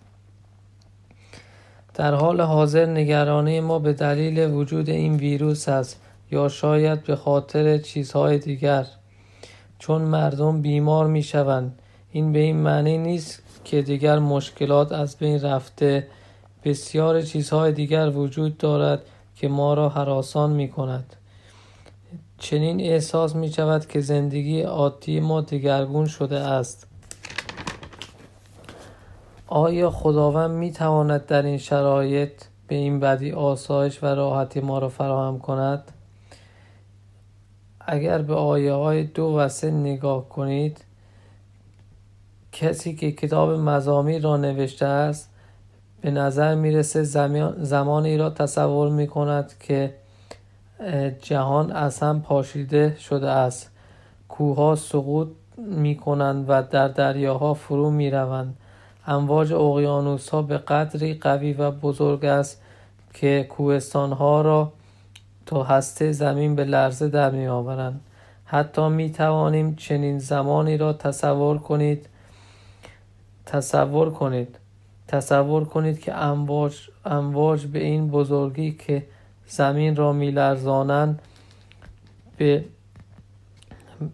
در 1.93 2.13
حال 2.13 2.41
حاضر 2.41 2.85
نگرانی 2.85 3.59
ما 3.59 3.79
به 3.79 3.93
دلیل 3.93 4.39
وجود 4.39 4.89
این 4.89 5.15
ویروس 5.15 5.69
است. 5.69 6.01
یا 6.31 6.49
شاید 6.49 7.03
به 7.03 7.15
خاطر 7.15 7.77
چیزهای 7.77 8.37
دیگر. 8.37 8.85
چون 9.79 10.01
مردم 10.01 10.61
بیمار 10.61 11.07
می 11.07 11.23
شوند 11.23 11.79
این 12.11 12.31
به 12.31 12.39
این 12.39 12.55
معنی 12.55 12.97
نیست 12.97 13.43
که 13.63 13.81
دیگر 13.81 14.19
مشکلات 14.19 14.91
از 14.91 15.17
بین 15.17 15.41
رفته. 15.41 16.07
بسیار 16.63 17.21
چیزهای 17.21 17.71
دیگر 17.71 18.09
وجود 18.09 18.57
دارد 18.57 19.01
که 19.35 19.47
ما 19.47 19.73
را 19.73 19.89
حراسان 19.89 20.51
می 20.51 20.69
کند 20.69 21.15
چنین 22.37 22.81
احساس 22.81 23.35
می 23.35 23.51
شود 23.51 23.85
که 23.87 24.01
زندگی 24.01 24.61
عادی 24.61 25.19
ما 25.19 25.41
دیگرگون 25.41 26.07
شده 26.07 26.39
است. 26.39 26.87
آیا 29.47 29.89
خداوند 29.89 30.51
می 30.51 30.71
تواند 30.71 31.25
در 31.25 31.41
این 31.41 31.57
شرایط 31.57 32.31
به 32.67 32.75
این 32.75 32.99
بدی 32.99 33.31
آسایش 33.31 34.03
و 34.03 34.05
راحتی 34.05 34.59
ما 34.59 34.79
را 34.79 34.89
فراهم 34.89 35.39
کند؟ 35.39 35.91
اگر 37.87 38.21
به 38.21 38.35
آیه 38.35 38.73
های 38.73 39.03
دو 39.03 39.23
و 39.37 39.47
سه 39.47 39.71
نگاه 39.71 40.29
کنید 40.29 40.83
کسی 42.51 42.95
که 42.95 43.11
کتاب 43.11 43.49
مزامیر 43.49 44.21
را 44.21 44.37
نوشته 44.37 44.85
است 44.85 45.29
به 46.01 46.11
نظر 46.11 46.55
می‌رسه 46.55 47.03
زمانی 47.63 48.17
را 48.17 48.29
تصور 48.29 48.89
می 48.89 49.07
کند 49.07 49.53
که 49.59 49.93
جهان 51.21 51.71
از 51.71 51.99
هم 51.99 52.21
پاشیده 52.21 52.97
شده 52.99 53.29
است. 53.29 53.71
کوها 54.29 54.75
سقوط 54.75 55.27
می 55.57 55.95
کنند 55.95 56.45
و 56.47 56.63
در 56.63 56.87
دریاها 56.87 57.53
فرو 57.53 57.91
می 57.91 58.11
روند 58.11 58.55
امواج 59.07 59.53
اقیانوس 59.53 60.29
ها 60.29 60.41
به 60.41 60.57
قدری 60.57 61.13
قوی 61.13 61.53
و 61.53 61.71
بزرگ 61.71 62.25
است 62.25 62.61
که 63.13 63.47
کوهستان 63.49 64.11
ها 64.11 64.41
را 64.41 64.71
تا 65.51 65.63
هسته 65.63 66.11
زمین 66.11 66.55
به 66.55 66.63
لرزه 66.63 67.09
در 67.09 67.31
می 67.31 67.47
آورند 67.47 68.01
حتی 68.45 68.89
می 68.89 69.11
توانیم 69.11 69.75
چنین 69.75 70.19
زمانی 70.19 70.77
را 70.77 70.93
تصور 70.93 71.57
کنید 71.57 72.09
تصور 73.45 74.09
کنید. 74.09 74.57
تصور 75.07 75.65
کنید 75.65 75.99
که 75.99 76.15
امواج, 76.15 76.75
امواج 77.05 77.65
به 77.65 77.79
این 77.79 78.07
بزرگی 78.07 78.71
که 78.71 79.07
زمین 79.47 79.95
را 79.95 80.13
میلرزانند 80.13 81.21
به 82.37 82.65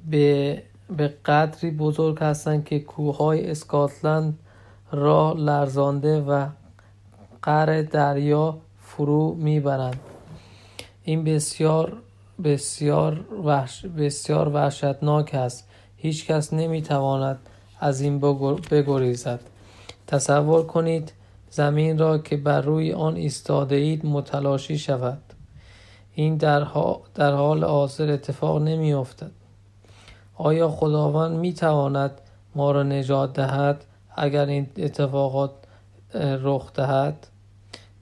به 0.10 0.62
به 0.98 1.08
قدری 1.26 1.72
بزرگ 1.72 2.18
هستند 2.20 2.66
که 2.66 2.80
کوههای 2.80 3.52
اسکاتلند 3.52 4.40
را 4.92 5.34
لرزانده 5.34 6.22
و 6.22 6.48
قر 7.42 7.82
دریا 7.82 8.58
فرو 8.82 9.36
می‌برند. 9.36 10.00
این 11.08 11.24
بسیار 11.24 11.98
بسیار 12.44 13.26
وحش 13.46 13.86
بسیار 13.86 14.50
وحشتناک 14.50 15.36
است. 15.36 15.68
هیچ 15.98 16.26
کس 16.26 16.54
نمی‌تواند 16.54 17.40
از 17.80 18.02
این 18.02 18.20
بگریزد. 18.72 19.40
تصور 20.08 20.66
کنید 20.66 21.14
زمین 21.50 21.98
را 21.98 22.18
که 22.18 22.38
بر 22.38 22.62
روی 22.62 22.94
آن 22.94 23.16
ایستاده 23.16 23.76
اید 23.76 24.06
متلاشی 24.06 24.78
شود. 24.78 25.22
این 26.14 26.38
در, 26.38 26.68
در 27.16 27.34
حال 27.34 27.64
حاضر 27.64 28.12
اتفاق 28.12 28.62
نمی 28.62 28.94
افتد. 28.94 29.32
آیا 30.36 30.70
خداوند 30.70 31.38
می 31.38 31.54
تواند 31.54 32.12
ما 32.56 32.72
را 32.72 32.84
نجات 32.84 33.34
دهد 33.34 33.86
اگر 34.16 34.46
این 34.46 34.68
اتفاقات 34.78 35.52
رخ 36.14 36.74
دهد؟ 36.74 37.28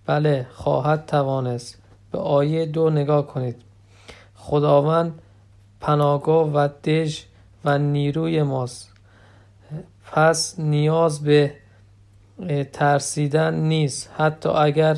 بله 0.05 0.47
خواهد 0.53 1.05
توانست. 1.05 1.84
به 2.15 2.21
آیه 2.21 2.65
دو 2.65 2.89
نگاه 2.89 3.27
کنید. 3.27 3.55
خداوند 4.35 5.19
پناهگاه 5.81 6.51
و 6.51 6.67
دژ 6.83 7.21
و 7.65 7.77
نیروی 7.77 8.43
ماست. 8.43 8.91
پس 10.11 10.59
نیاز 10.59 11.23
به 11.23 11.51
ترسیدن 12.73 13.53
نیست. 13.53 14.09
حتی 14.17 14.49
اگر 14.49 14.97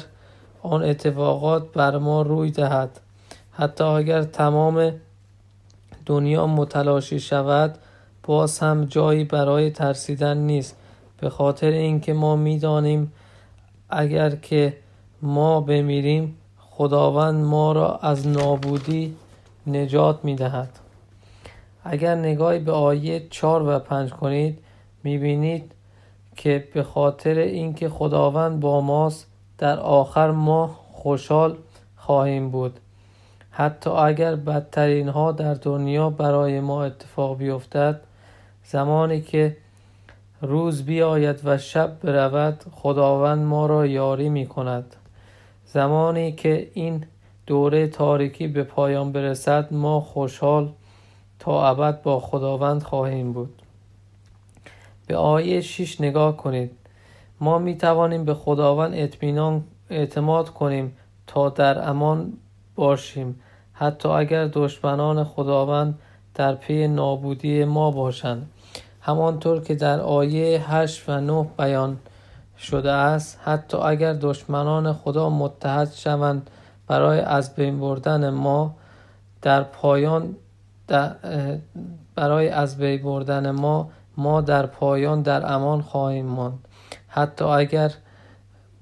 آن 0.61 0.83
اتفاقات 0.83 1.71
بر 1.73 1.97
ما 1.97 2.21
روی 2.21 2.51
دهد. 2.51 2.99
حتی 3.51 3.83
اگر 3.83 4.23
تمام 4.23 4.93
دنیا 6.05 6.47
متلاشی 6.47 7.19
شود 7.19 7.77
باز 8.23 8.59
هم 8.59 8.85
جایی 8.85 9.23
برای 9.23 9.71
ترسیدن 9.71 10.37
نیست. 10.37 10.77
به 11.21 11.29
خاطر 11.29 11.71
اینکه 11.71 12.13
ما 12.13 12.35
می‌دانیم 12.35 13.13
اگر 13.89 14.35
که 14.35 14.77
ما 15.21 15.61
بمیریم 15.61 16.37
خداوند 16.77 17.45
ما 17.45 17.71
را 17.71 17.99
از 18.01 18.27
نابودی 18.27 19.15
نجات 19.67 20.19
می 20.23 20.35
دهد 20.35 20.69
اگر 21.83 22.15
نگاهی 22.15 22.59
به 22.59 22.71
آیه 22.71 23.27
4 23.29 23.61
و 23.69 23.79
5 23.79 24.09
کنید 24.11 24.59
می 25.03 25.17
بینید 25.17 25.71
که 26.35 26.67
به 26.73 26.83
خاطر 26.83 27.37
اینکه 27.37 27.89
خداوند 27.89 28.59
با 28.59 28.81
ماست 28.81 29.27
در 29.57 29.79
آخر 29.79 30.31
ما 30.31 30.79
خوشحال 30.91 31.55
خواهیم 31.95 32.49
بود. 32.49 32.79
حتی 33.51 33.89
اگر 33.89 34.35
بدترین 34.35 35.09
ها 35.09 35.31
در 35.31 35.53
دنیا 35.53 36.09
برای 36.09 36.59
ما 36.59 36.83
اتفاق 36.83 37.37
بیفتد 37.37 37.99
زمانی 38.63 39.21
که 39.21 39.57
روز 40.41 40.83
بیاید 40.83 41.39
و 41.43 41.57
شب 41.57 41.99
برود 41.99 42.63
خداوند 42.71 43.45
ما 43.45 43.65
را 43.65 43.85
یاری 43.85 44.29
می 44.29 44.45
کند 44.45 44.95
زمانی 45.67 46.31
که 46.31 46.71
این 46.73 47.05
دوره 47.47 47.87
تاریکی 47.87 48.47
به 48.47 48.63
پایان 48.63 49.11
برسد 49.11 49.73
ما 49.73 50.01
خوشحال 50.01 50.69
تا 51.39 51.67
ابد 51.67 52.01
با 52.01 52.19
خداوند 52.19 52.83
خواهیم 52.83 53.33
بود. 53.33 53.61
به 55.07 55.17
آیه 55.17 55.61
6 55.61 56.01
نگاه 56.01 56.37
کنید. 56.37 56.71
ما 57.41 57.59
می 57.59 57.77
توانیم 57.77 58.25
به 58.25 58.33
خداوند 58.33 58.93
اطمینان 58.95 59.63
اعتماد 59.89 60.49
کنیم 60.49 60.97
تا 61.27 61.49
در 61.49 61.89
امان 61.89 62.33
باشیم. 62.75 63.39
حتی 63.73 64.09
اگر 64.09 64.47
دشمنان 64.47 65.23
خداوند 65.23 65.99
در 66.35 66.55
پی 66.55 66.87
نابودی 66.87 67.65
ما 67.65 67.91
باشند. 67.91 68.49
همانطور 69.01 69.61
که 69.61 69.75
در 69.75 69.99
آیه 69.99 70.71
8 70.73 71.09
و 71.09 71.21
9 71.21 71.47
بیان 71.57 71.97
شده 72.57 72.91
است. 72.91 73.39
حتی 73.43 73.77
اگر 73.77 74.13
دشمنان 74.13 74.93
خدا 74.93 75.29
متحد 75.29 75.91
شوند 75.91 76.49
برای 76.87 77.19
از 77.19 77.55
بین 77.55 77.79
بردن 77.79 78.29
ما 78.29 78.75
در 79.41 79.63
پایان 79.63 80.35
در 80.87 81.15
برای 82.15 82.49
از 82.49 82.77
بین 82.77 83.03
بردن 83.03 83.51
ما 83.51 83.89
ما 84.17 84.41
در 84.41 84.65
پایان 84.65 85.21
در 85.21 85.53
امان 85.53 85.81
خواهیم 85.81 86.25
ماند. 86.25 86.67
حتی 87.07 87.45
اگر 87.45 87.91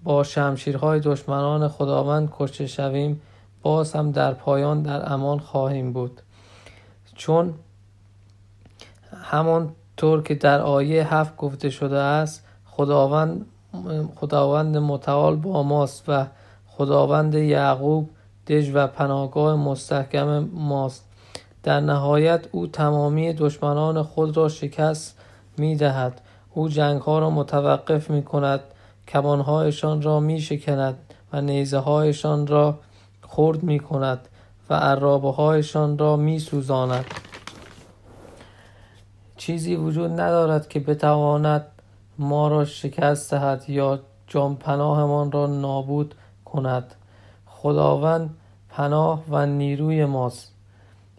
با 0.04 0.24
شمشیرهای 0.24 1.00
دشمنان 1.00 1.68
خداوند 1.68 2.34
کشته 2.38 2.68
شویم 2.68 3.22
باز 3.62 3.94
هم 3.94 4.12
در 4.12 4.34
پایان 4.34 4.82
در 4.82 5.14
امان 5.14 5.40
خواهیم 5.40 5.94
بود. 5.94 6.22
چون 7.16 7.54
همانطور 9.24 10.24
که 10.24 10.36
در 10.36 10.62
آیه 10.62 11.14
هفت 11.14 11.38
گفته 11.38 11.70
شده 11.70 11.98
است 11.98 12.46
خداوند 12.66 13.46
خداوند 14.16 14.78
متعال 14.78 15.36
با 15.36 15.64
ماست 15.64 16.04
و 16.08 16.26
خداوند 16.68 17.36
یعقوب 17.36 18.10
دژ 18.48 18.72
و 18.74 18.88
پناهگاه 18.88 19.56
مستحکم 19.56 20.50
ماست. 20.54 21.06
در 21.64 21.80
نهایت 21.80 22.46
او 22.52 22.68
تمامی 22.68 23.34
دشمنان 23.34 24.04
خود 24.04 24.38
را 24.38 24.50
شکست 24.50 25.18
می 25.58 25.76
دهد 25.76 26.22
او 26.54 26.70
جنگ 26.70 27.02
ها 27.02 27.20
را 27.20 27.30
متوقف 27.30 28.10
می 28.10 28.24
کند 28.24 28.60
کمانهایشان 29.08 30.02
را 30.02 30.20
می 30.20 30.42
شکند 30.42 30.98
و 31.34 31.42
نیزه 31.42 31.78
هایشان 31.78 32.48
را 32.48 32.80
خرد 33.28 33.64
می 33.64 33.80
کند 33.80 34.28
و 34.70 34.74
عرابه 34.74 35.32
هایشان 35.32 35.98
را 35.98 36.16
می 36.16 36.40
سوزاند 36.40 37.06
چیزی 39.38 39.76
وجود 39.76 40.12
ندارد 40.12 40.68
که 40.68 40.80
بتواند 40.80 41.66
ما 42.20 42.48
را 42.48 42.66
شکست 42.66 43.34
دهد 43.34 43.70
یا 43.70 44.00
جان 44.28 44.56
پناهمان 44.56 45.32
را 45.32 45.48
نابود 45.48 46.16
کند. 46.46 46.96
خداوند 47.46 48.30
پناه 48.70 49.24
و 49.30 49.46
نیروی 49.46 50.06
ماست. 50.06 50.54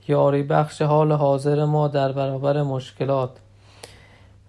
یاری 0.08 0.42
بخش 0.42 0.82
حال 0.82 1.12
حاضر 1.12 1.64
ما 1.64 1.88
در 1.88 2.12
برابر 2.12 2.62
مشکلات. 2.62 3.30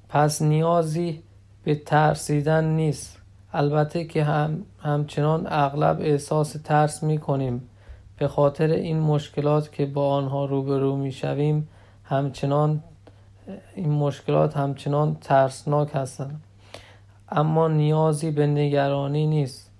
پس 0.09 0.41
نیازی 0.41 1.23
به 1.63 1.75
ترسیدن 1.75 2.65
نیست. 2.65 3.17
البته 3.53 4.05
که 4.05 4.23
هم 4.23 4.63
همچنان 4.79 5.47
اغلب 5.49 5.99
احساس 6.01 6.55
ترس 6.63 7.03
می 7.03 7.17
کنیم. 7.17 7.69
به 8.17 8.27
خاطر 8.27 8.67
این 8.67 8.99
مشکلات 8.99 9.71
که 9.71 9.85
با 9.85 10.09
آنها 10.13 10.45
روبرو 10.45 10.95
می 10.95 11.11
شویم 11.11 11.67
همچنان 12.03 12.83
این 13.75 13.89
مشکلات 13.89 14.57
همچنان 14.57 15.17
ترسناک 15.21 15.89
هستند. 15.93 16.41
اما 17.29 17.67
نیازی 17.67 18.31
به 18.31 18.47
نگرانی 18.47 19.27
نیست. 19.27 19.71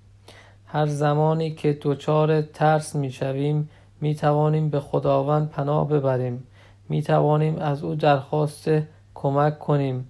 هر 0.66 0.86
زمانی 0.86 1.52
که 1.52 1.78
دچار 1.82 2.42
ترس 2.42 2.96
می 2.96 3.12
شویم 3.12 3.70
می 4.02 4.16
توانیم 4.16 4.70
به 4.70 4.80
خداوند 4.80 5.50
پناه 5.50 5.90
ببریم. 5.90 6.44
می 6.90 7.02
توانیم 7.02 7.58
از 7.58 7.84
او 7.84 7.96
درخواست 7.96 8.70
کمک 9.16 9.60
کنیم. 9.60 10.08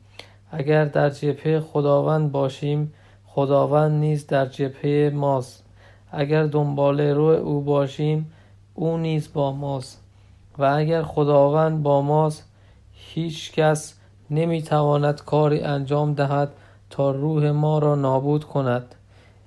اگر 0.51 0.85
در 0.85 1.09
جبهه 1.09 1.59
خداوند 1.59 2.31
باشیم 2.31 2.93
خداوند 3.25 3.91
نیز 3.91 4.27
در 4.27 4.45
جبهه 4.45 5.11
ماست. 5.15 5.63
اگر 6.11 6.43
دنبال 6.43 7.01
رو 7.01 7.23
او 7.23 7.61
باشیم 7.61 8.31
او 8.73 8.97
نیز 8.97 9.33
با 9.33 9.51
ماست. 9.51 10.01
و 10.57 10.63
اگر 10.63 11.03
خداوند 11.03 11.83
با 11.83 12.01
ماست 12.01 12.46
هیچ 12.97 13.51
کس 13.51 13.93
نمی 14.29 14.61
تواند 14.61 15.23
کاری 15.23 15.61
انجام 15.61 16.13
دهد 16.13 16.49
تا 16.89 17.11
روح 17.11 17.51
ما 17.51 17.79
را 17.79 17.95
نابود 17.95 18.43
کند. 18.43 18.95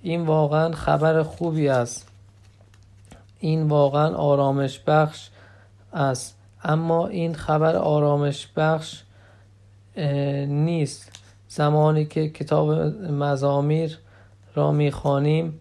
این 0.02 0.26
واقعا 0.26 0.72
خبر 0.72 1.22
خوبی 1.22 1.68
است. 1.68 2.08
این 3.38 3.68
واقعا 3.68 4.14
آرامش 4.14 4.78
بخش 4.78 5.28
است. 5.92 6.36
اما 6.64 7.06
این 7.06 7.34
خبر 7.34 7.76
آرامش 7.76 8.48
بخش 8.56 9.02
نیست. 10.46 11.12
زمانی 11.48 12.04
که 12.04 12.28
کتاب 12.28 12.70
مزامیر 13.10 13.98
را 14.54 14.72
می‌خوانیم 14.72 15.60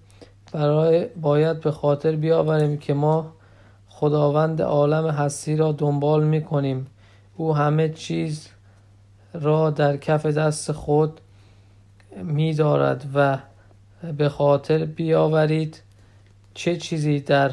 برای 0.51 1.05
باید 1.05 1.61
به 1.61 1.71
خاطر 1.71 2.15
بیاوریم 2.15 2.77
که 2.77 2.93
ما 2.93 3.31
خداوند 3.89 4.61
عالم 4.61 5.07
هستی 5.07 5.55
را 5.55 5.71
دنبال 5.71 6.23
می 6.23 6.43
کنیم 6.43 6.87
او 7.39 7.55
همه 7.55 7.89
چیز 7.89 8.47
را 9.33 9.69
در 9.69 9.97
کف 9.97 10.25
دست 10.25 10.71
خود 10.71 11.21
می 12.23 12.53
دارد 12.53 13.05
و 13.13 13.37
به 14.17 14.29
خاطر 14.29 14.85
بیاورید 14.85 15.81
چه 16.53 16.77
چیزی 16.77 17.19
در 17.19 17.51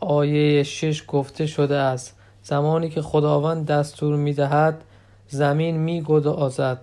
آیه 0.00 0.62
شش 0.62 1.04
گفته 1.08 1.46
شده 1.46 1.76
است. 1.76 2.16
زمانی 2.42 2.90
که 2.90 3.02
خداوند 3.02 3.66
دستور 3.66 4.16
می 4.16 4.32
دهد 4.32 4.84
زمین 5.28 5.76
می 5.76 6.02
گدازد 6.02 6.80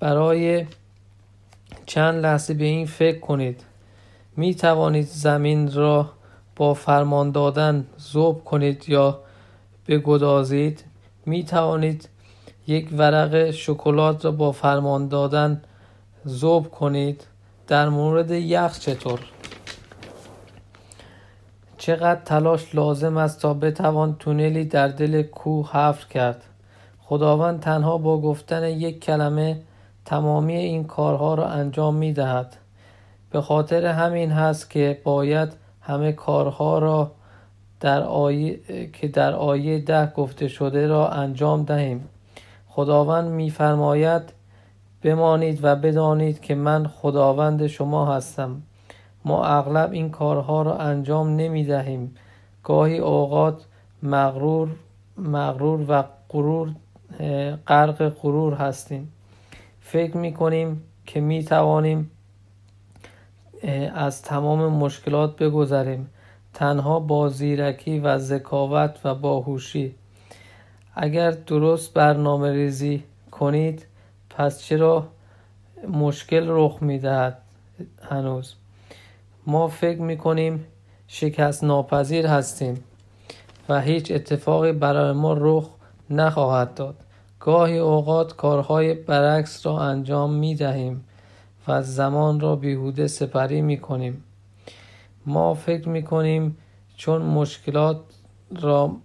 برای 0.00 0.66
چند 1.86 2.22
لحظه 2.22 2.54
به 2.54 2.64
این 2.64 2.86
فکر 2.86 3.18
کنید. 3.18 3.64
می 4.36 4.54
توانید 4.54 5.06
زمین 5.06 5.72
را 5.72 6.10
با 6.56 6.74
فرمان 6.74 7.30
دادن 7.30 7.86
زوب 7.96 8.44
کنید 8.44 8.88
یا 8.88 9.20
بگدازید. 9.88 10.91
می 11.26 11.44
توانید 11.44 12.08
یک 12.66 12.88
ورق 12.92 13.50
شکلات 13.50 14.24
را 14.24 14.30
با 14.30 14.52
فرمان 14.52 15.08
دادن 15.08 15.62
زوب 16.24 16.70
کنید. 16.70 17.26
در 17.66 17.88
مورد 17.88 18.30
یخ 18.30 18.78
چطور؟ 18.78 19.20
چقدر 21.78 22.20
تلاش 22.24 22.74
لازم 22.74 23.16
است 23.16 23.40
تا 23.40 23.54
بتوان 23.54 24.16
تونلی 24.18 24.64
در 24.64 24.88
دل 24.88 25.22
کوه 25.22 25.70
حفر 25.70 26.08
کرد؟ 26.08 26.44
خداوند 27.00 27.60
تنها 27.60 27.98
با 27.98 28.20
گفتن 28.20 28.64
یک 28.64 29.04
کلمه 29.04 29.62
تمامی 30.04 30.56
این 30.56 30.84
کارها 30.84 31.34
را 31.34 31.46
انجام 31.46 31.94
می 31.94 32.12
دهد 32.12 32.56
به 33.30 33.40
خاطر 33.40 33.86
همین 33.86 34.30
هست 34.30 34.70
که 34.70 35.00
باید 35.04 35.52
همه 35.80 36.12
کارها 36.12 36.78
را 36.78 37.10
در 37.82 38.02
آیه 38.02 38.60
که 38.92 39.08
در 39.08 39.32
آیه 39.32 39.78
ده 39.78 40.06
گفته 40.06 40.48
شده 40.48 40.86
را 40.86 41.08
انجام 41.08 41.62
دهیم. 41.62 42.08
خداوند 42.68 43.28
میفرماید 43.30 44.22
بمانید 45.02 45.58
و 45.62 45.76
بدانید 45.76 46.40
که 46.40 46.54
من 46.54 46.86
خداوند 46.86 47.66
شما 47.66 48.14
هستم. 48.14 48.62
ما 49.24 49.44
اغلب 49.44 49.92
این 49.92 50.10
کارها 50.10 50.62
را 50.62 50.76
انجام 50.76 51.36
نمی 51.36 51.64
دهیم 51.64 52.14
گاهی 52.64 52.98
اوقات 52.98 53.64
مغرور 54.02 54.68
مغرور 55.18 55.84
و 55.88 56.04
غرور 56.28 56.68
غرق 57.66 58.08
غرور 58.08 58.54
هستیم. 58.54 59.12
فکر 59.80 60.16
می 60.16 60.32
کنیم 60.32 60.82
که 61.06 61.20
می 61.20 61.44
توانیم 61.44 62.10
از 63.94 64.22
تمام 64.22 64.72
مشکلات 64.72 65.36
بگذریم. 65.36 66.08
تنها 66.54 67.00
با 67.00 67.28
زیرکی 67.28 67.98
و 67.98 68.18
ذکاوت 68.18 69.00
و 69.04 69.14
باهوشی. 69.14 69.94
اگر 70.94 71.30
درست 71.30 71.94
برنامه 71.94 72.52
ریزی 72.52 73.02
کنید 73.30 73.86
پس 74.30 74.62
چرا 74.62 75.06
مشکل 75.88 76.46
رخ 76.48 76.78
می 76.80 76.98
دهد 76.98 77.38
هنوز؟ 78.02 78.54
ما 79.46 79.68
فکر 79.68 80.00
می‌کنیم 80.00 80.64
شکست 81.08 81.64
ناپذیر 81.64 82.26
هستیم 82.26 82.84
و 83.68 83.80
هیچ 83.80 84.10
اتفاقی 84.10 84.72
برای 84.72 85.12
ما 85.12 85.36
رخ 85.38 85.68
نخواهد 86.10 86.74
داد. 86.74 86.94
گاهی 87.40 87.78
اوقات 87.78 88.36
کارهای 88.36 88.94
برعکس 88.94 89.66
را 89.66 89.78
انجام 89.78 90.32
می 90.34 90.54
دهیم 90.54 91.04
و 91.68 91.82
زمان 91.82 92.40
را 92.40 92.56
بیهوده 92.56 93.06
سپری 93.06 93.60
می 93.60 93.80
کنیم 93.80 94.24
ما 95.26 95.54
فکر 95.54 95.88
می 95.88 96.02
کنیم 96.02 96.56
چون 96.96 97.22
مشکلات 97.22 97.96
را 98.60 98.96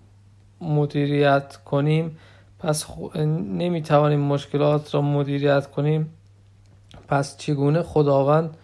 مدیریت 0.62 1.56
کنیم 1.56 2.17
پس 2.60 2.86
خ... 2.86 3.15
نمی 3.15 3.82
توانیم 3.82 4.19
مشکلات 4.19 4.95
را 4.95 5.01
مدیریت 5.01 5.67
کنیم. 5.71 6.13
پس 7.08 7.38
چگونه 7.38 7.84
خداوند 7.84 8.58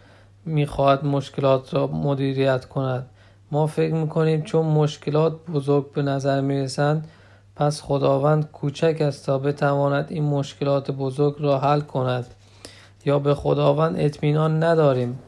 می‌خواهد 0.45 1.05
مشکلات 1.05 1.73
را 1.73 1.87
مدیریت 1.87 2.65
کند؟ 2.65 3.09
ما 3.51 3.67
فکر 3.67 3.93
می‌کنیم 3.93 4.41
چون 4.41 4.65
مشکلات 4.65 5.45
بزرگ 5.53 5.91
به 5.91 6.01
نظر 6.01 6.41
می‌رسند 6.41 7.07
پس 7.55 7.81
خداوند 7.81 8.51
کوچک 8.51 8.97
است 8.99 9.25
تا 9.25 9.37
بتواند 9.37 10.05
این 10.09 10.23
مشکلات 10.23 10.91
بزرگ 10.91 11.35
را 11.39 11.59
حل 11.59 11.81
کند. 11.81 12.25
یا 13.05 13.19
به 13.19 13.35
خداوند 13.35 13.95
اطمینان 13.99 14.63
نداریم. 14.63 15.19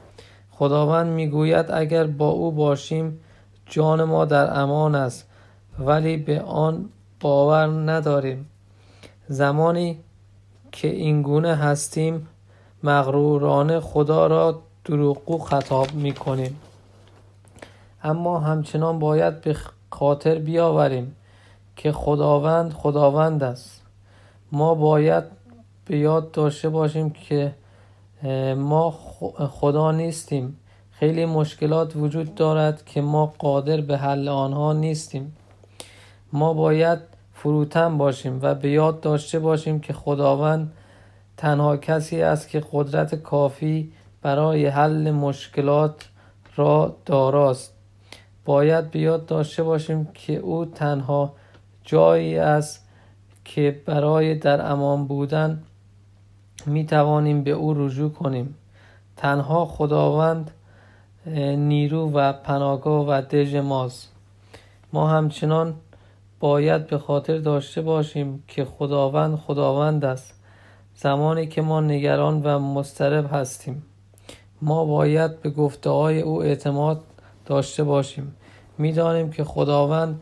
خداوند 0.57 1.07
می‌گوید 1.07 1.71
اگر 1.71 2.07
با 2.07 2.29
او 2.29 2.51
باشیم 2.51 3.19
جان 3.65 4.03
ما 4.03 4.25
در 4.25 4.59
امان 4.59 4.95
است 4.95 5.27
ولی 5.79 6.17
به 6.17 6.41
آن 6.41 6.89
باور 7.19 7.91
نداریم. 7.91 8.49
زمانی 9.27 9.99
که 10.71 10.87
اینگونه 10.87 11.55
هستیم 11.55 12.27
مغرورانه 12.83 13.79
خدا 13.79 14.27
را 14.27 14.61
دروغگو 14.85 15.37
خطاب 15.37 15.93
می‌کنیم. 15.93 16.59
اما 18.03 18.39
همچنان 18.39 18.99
باید 18.99 19.41
به 19.41 19.55
خاطر 19.91 20.35
بیاوریم 20.35 21.15
که 21.75 21.91
خداوند 21.91 22.73
خداوند 22.73 23.43
است. 23.43 23.81
ما 24.51 24.75
باید 24.75 25.23
به 25.85 25.97
یاد 25.97 26.31
داشته 26.31 26.69
باشیم 26.69 27.09
که 27.09 27.55
ما 28.57 28.91
خدا 29.49 29.91
نیستیم. 29.91 30.57
خیلی 30.91 31.25
مشکلات 31.25 31.95
وجود 31.95 32.35
دارد 32.35 32.85
که 32.85 33.01
ما 33.01 33.33
قادر 33.37 33.81
به 33.81 33.97
حل 33.97 34.27
آنها 34.27 34.73
نیستیم. 34.73 35.35
ما 36.33 36.53
باید 36.53 36.99
فروتن 37.33 37.97
باشیم 37.97 38.39
و 38.41 38.55
به 38.55 38.69
یاد 38.69 39.01
داشته 39.01 39.39
باشیم 39.39 39.79
که 39.79 39.93
خداوند 39.93 40.71
تنها 41.37 41.77
کسی 41.77 42.21
است 42.21 42.49
که 42.49 42.63
قدرت 42.71 43.15
کافی 43.15 43.91
برای 44.21 44.65
حل 44.65 45.11
مشکلات 45.11 46.09
را 46.55 46.95
داراست. 47.05 47.73
باید 48.45 48.91
به 48.91 48.99
یاد 48.99 49.25
داشته 49.25 49.63
باشیم 49.63 50.07
که 50.13 50.35
او 50.35 50.65
تنها 50.65 51.33
جایی 51.83 52.37
است 52.37 52.87
که 53.45 53.81
برای 53.85 54.35
در 54.35 54.71
امان 54.71 55.07
بودن 55.07 55.63
می 56.67 56.85
توانیم 56.85 57.43
به 57.43 57.51
او 57.51 57.73
رجوع 57.73 58.11
کنیم. 58.11 58.55
تنها 59.17 59.65
خداوند 59.65 60.51
نیرو 61.57 62.11
و 62.11 62.33
پناهگاه 62.33 63.05
و 63.09 63.21
دژ 63.21 63.55
ماست. 63.55 64.11
ما 64.93 65.09
همچنان 65.09 65.73
باید 66.39 66.87
به 66.87 66.97
خاطر 66.97 67.37
داشته 67.37 67.81
باشیم 67.81 68.43
که 68.47 68.65
خداوند 68.65 69.35
خداوند 69.35 70.05
است. 70.05 70.33
زمانی 70.95 71.47
که 71.47 71.61
ما 71.61 71.81
نگران 71.81 72.41
و 72.43 72.59
مضطرب 72.59 73.29
هستیم 73.33 73.83
ما 74.61 74.85
باید 74.85 75.41
به 75.41 75.49
گفته 75.49 75.89
های 75.89 76.21
او 76.21 76.43
اعتماد 76.43 77.01
داشته 77.45 77.83
باشیم. 77.83 78.35
می‌دانیم 78.77 79.31
که 79.31 79.43
خداوند 79.43 80.21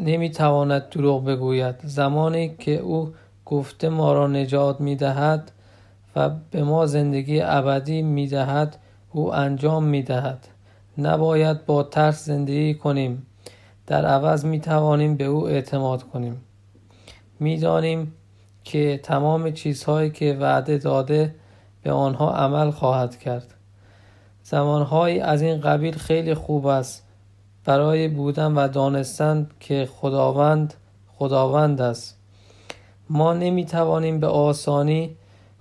نمی‌تواند 0.00 0.88
دروغ 0.88 1.24
بگوید. 1.24 1.74
زمانی 1.84 2.56
که 2.56 2.76
او 2.76 3.12
گفته 3.50 3.88
ما 3.88 4.12
را 4.12 4.26
نجات 4.26 4.80
می‌دهد 4.80 5.52
و 6.16 6.30
به 6.50 6.64
ما 6.64 6.86
زندگی 6.86 7.40
ابدی 7.42 8.02
می‌دهد 8.02 8.76
او 9.12 9.34
انجام 9.34 9.84
می‌دهد. 9.84 10.48
نباید 10.98 11.66
با 11.66 11.82
ترس 11.82 12.24
زندگی 12.24 12.74
کنیم. 12.74 13.26
در 13.86 14.06
عوض 14.06 14.44
می 14.44 14.60
توانیم 14.60 15.16
به 15.16 15.24
او 15.24 15.48
اعتماد 15.48 16.02
کنیم. 16.02 16.40
می‌دانیم 17.40 18.14
که 18.64 19.00
تمام 19.02 19.50
چیزهایی 19.50 20.10
که 20.10 20.36
وعده 20.40 20.78
داده 20.78 21.34
به 21.82 21.92
آنها 21.92 22.32
عمل 22.32 22.70
خواهد 22.70 23.18
کرد. 23.18 23.54
زمانهایی 24.42 25.20
از 25.20 25.42
این 25.42 25.60
قبیل 25.60 25.94
خیلی 25.94 26.34
خوب 26.34 26.66
است 26.66 27.06
برای 27.64 28.08
بودن 28.08 28.54
و 28.54 28.68
دانستن 28.68 29.46
که 29.60 29.88
خداوند 29.92 30.74
خداوند 31.08 31.80
است. 31.80 32.19
ما 33.10 33.34
نمی 33.34 33.66
توانیم 33.66 34.20
به 34.20 34.26
آسانی 34.26 35.16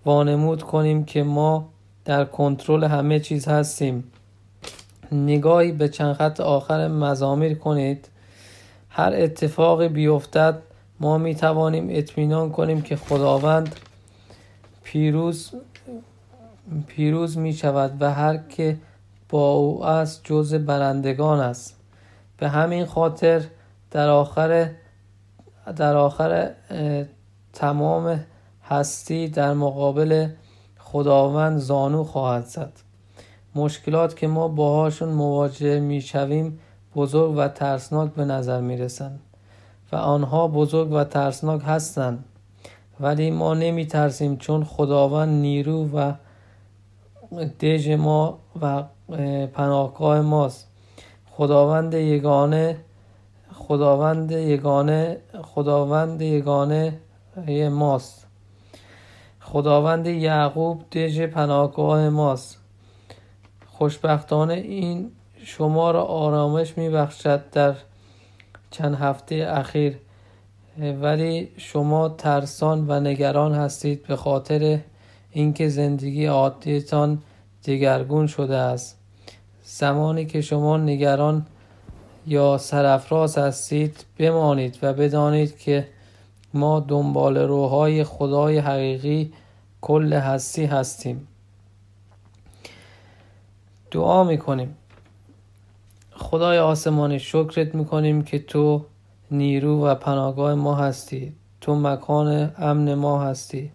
وانمود 0.05 0.63
کنیم 0.63 1.05
که 1.05 1.23
ما 1.23 1.69
در 2.05 2.25
کنترل 2.25 2.83
همه 2.83 3.19
چیز 3.19 3.47
هستیم. 3.47 4.03
نگاهی 5.11 5.71
به 5.71 5.89
چند 5.89 6.15
خط 6.15 6.39
آخر 6.39 6.87
مزامیر 6.87 7.57
کنید. 7.57 8.09
هر 8.89 9.13
اتفاقی 9.15 9.87
بیفتد 9.87 10.61
ما 10.99 11.17
می 11.17 11.35
توانیم 11.35 11.87
اطمینان 11.89 12.51
کنیم 12.51 12.81
که 12.81 12.95
خداوند 12.95 13.75
پیروز 14.83 15.51
پیروز 16.87 17.37
می 17.37 17.53
شود 17.53 17.97
و 17.99 18.13
هر 18.13 18.37
که 18.37 18.77
با 19.29 19.51
او 19.51 19.85
است 19.85 20.21
جز 20.23 20.53
برندگان 20.53 21.39
است. 21.39 21.75
به 22.37 22.49
همین 22.49 22.85
خاطر 22.85 23.43
در 23.91 24.09
آخر 24.09 24.69
در 25.75 25.95
آخر 25.95 26.51
تمام 27.53 28.25
هستی 28.63 29.27
در 29.27 29.53
مقابل 29.53 30.27
خداوند 30.79 31.57
زانو 31.57 32.03
خواهد 32.03 32.45
زد. 32.45 32.71
مشکلات 33.55 34.15
که 34.15 34.27
ما 34.27 34.47
باهاشون 34.47 35.09
مواجه 35.09 35.79
می 35.79 36.01
شویم 36.01 36.59
بزرگ 36.95 37.33
و 37.37 37.47
ترسناک 37.47 38.13
به 38.13 38.25
نظر 38.25 38.61
می 38.61 38.77
رسند 38.77 39.19
و 39.91 39.95
آنها 39.95 40.47
بزرگ 40.47 40.91
و 40.91 41.03
ترسناک 41.03 41.61
هستند 41.65 42.25
ولی 42.99 43.31
ما 43.31 43.53
نمی 43.53 43.85
ترسیم 43.85 44.37
چون 44.37 44.63
خداوند 44.63 45.41
نیرو 45.41 45.89
و 45.97 46.13
دژ 47.59 47.89
ما 47.89 48.39
و 48.61 48.83
پناهگاه 49.53 50.21
ماست. 50.21 50.67
خداوند 51.31 51.93
یگانه 51.93 52.77
خداوند 53.53 54.31
یگانه 54.31 55.17
خداوند 55.43 56.21
یگانه 56.21 56.99
ماست 57.69 58.27
خداوند 59.39 60.07
یعقوب 60.07 60.89
دژ 60.91 61.21
پناهگاه 61.21 62.09
ماست 62.09 62.57
خوشبختانه 63.67 64.53
این 64.53 65.11
شما 65.43 65.91
را 65.91 66.03
آرامش 66.03 66.77
می 66.77 66.89
بخشد 66.89 67.49
در 67.49 67.75
چند 68.71 68.95
هفته 68.95 69.47
اخیر. 69.49 69.97
ولی 71.01 71.51
شما 71.57 72.09
ترسان 72.09 72.85
و 72.87 72.99
نگران 72.99 73.53
هستید 73.53 74.07
به 74.07 74.15
خاطر 74.15 74.79
اینکه 75.31 75.69
زندگی 75.69 76.25
عادیتان 76.25 77.21
دگرگون 77.65 78.27
شده 78.27 78.55
است. 78.55 78.97
زمانی 79.63 80.25
که 80.25 80.41
شما 80.41 80.77
نگران 80.77 81.45
یا 82.27 82.57
سرفراز 82.57 83.37
هستید 83.37 84.05
بمانید 84.17 84.79
و 84.81 84.93
بدانید 84.93 85.57
که 85.57 85.87
ما 86.53 86.79
دنبال 86.79 87.37
روهای 87.37 88.03
خدای 88.03 88.57
حقیقی 88.57 89.33
کل 89.81 90.13
هستی 90.13 90.65
هستیم. 90.65 91.27
دعا 93.91 94.23
می‌کنیم. 94.23 94.75
خدای 96.11 96.57
آسمانی 96.57 97.19
شکرت 97.19 97.75
می‌کنیم 97.75 98.21
که 98.21 98.39
تو 98.39 98.85
نیرو 99.31 99.85
و 99.85 99.95
پناهگاه 99.95 100.55
ما 100.55 100.75
هستی. 100.75 101.33
تو 101.61 101.75
مکان 101.75 102.51
امن 102.57 102.93
ما 102.93 103.23
هستی. 103.23 103.71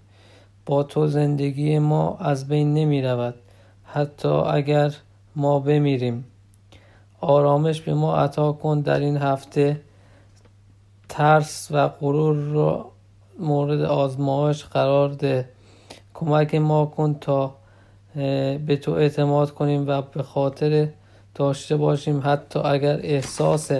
با 0.66 0.82
تو 0.82 1.06
زندگی 1.06 1.78
ما 1.78 2.16
از 2.20 2.48
بین 2.48 2.74
نمی 2.74 3.02
رود 3.02 3.34
حتی 3.84 4.28
اگر 4.28 4.94
ما 5.36 5.58
بمیریم. 5.58 6.24
آرامش 7.20 7.80
به 7.80 7.94
ما 7.94 8.16
عطا 8.16 8.52
کن 8.52 8.80
در 8.80 9.00
این 9.00 9.16
هفته. 9.16 9.80
ترس 11.08 11.68
و 11.70 11.88
غرور 11.88 12.36
را 12.36 12.90
مورد 13.38 13.80
آزمایش 13.80 14.64
قرار 14.64 15.08
ده. 15.08 15.48
کمک 16.14 16.54
ما 16.54 16.86
کن 16.86 17.14
تا 17.14 17.54
به 18.14 18.78
تو 18.82 18.92
اعتماد 18.92 19.50
کنیم 19.50 19.88
و 19.88 20.02
به 20.02 20.22
خاطر 20.22 20.88
داشته 21.34 21.76
باشیم. 21.76 22.22
حتی 22.24 22.58
اگر 22.58 23.00
احساس 23.02 23.72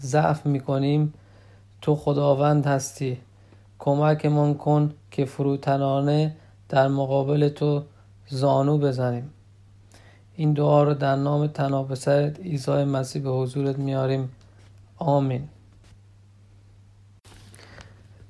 ضعف 0.00 0.46
می‌کنیم 0.46 1.14
تو 1.82 1.96
خداوند 1.96 2.66
هستی. 2.66 3.18
کمکمان 3.78 4.54
کن 4.54 4.94
که 5.10 5.24
فروتنانه 5.24 6.36
در 6.68 6.88
مقابل 6.88 7.48
تو 7.48 7.82
زانو 8.28 8.78
بزنیم. 8.78 9.30
این 10.36 10.52
دعا 10.52 10.82
رو 10.82 10.94
در 10.94 11.16
نام 11.16 11.46
تناب 11.46 11.94
سرت 11.94 12.40
عیسی 12.40 12.84
مسیح 12.84 13.22
به 13.22 13.30
حضورت 13.30 13.78
میاریم. 13.78 14.30
آمین. 14.98 15.48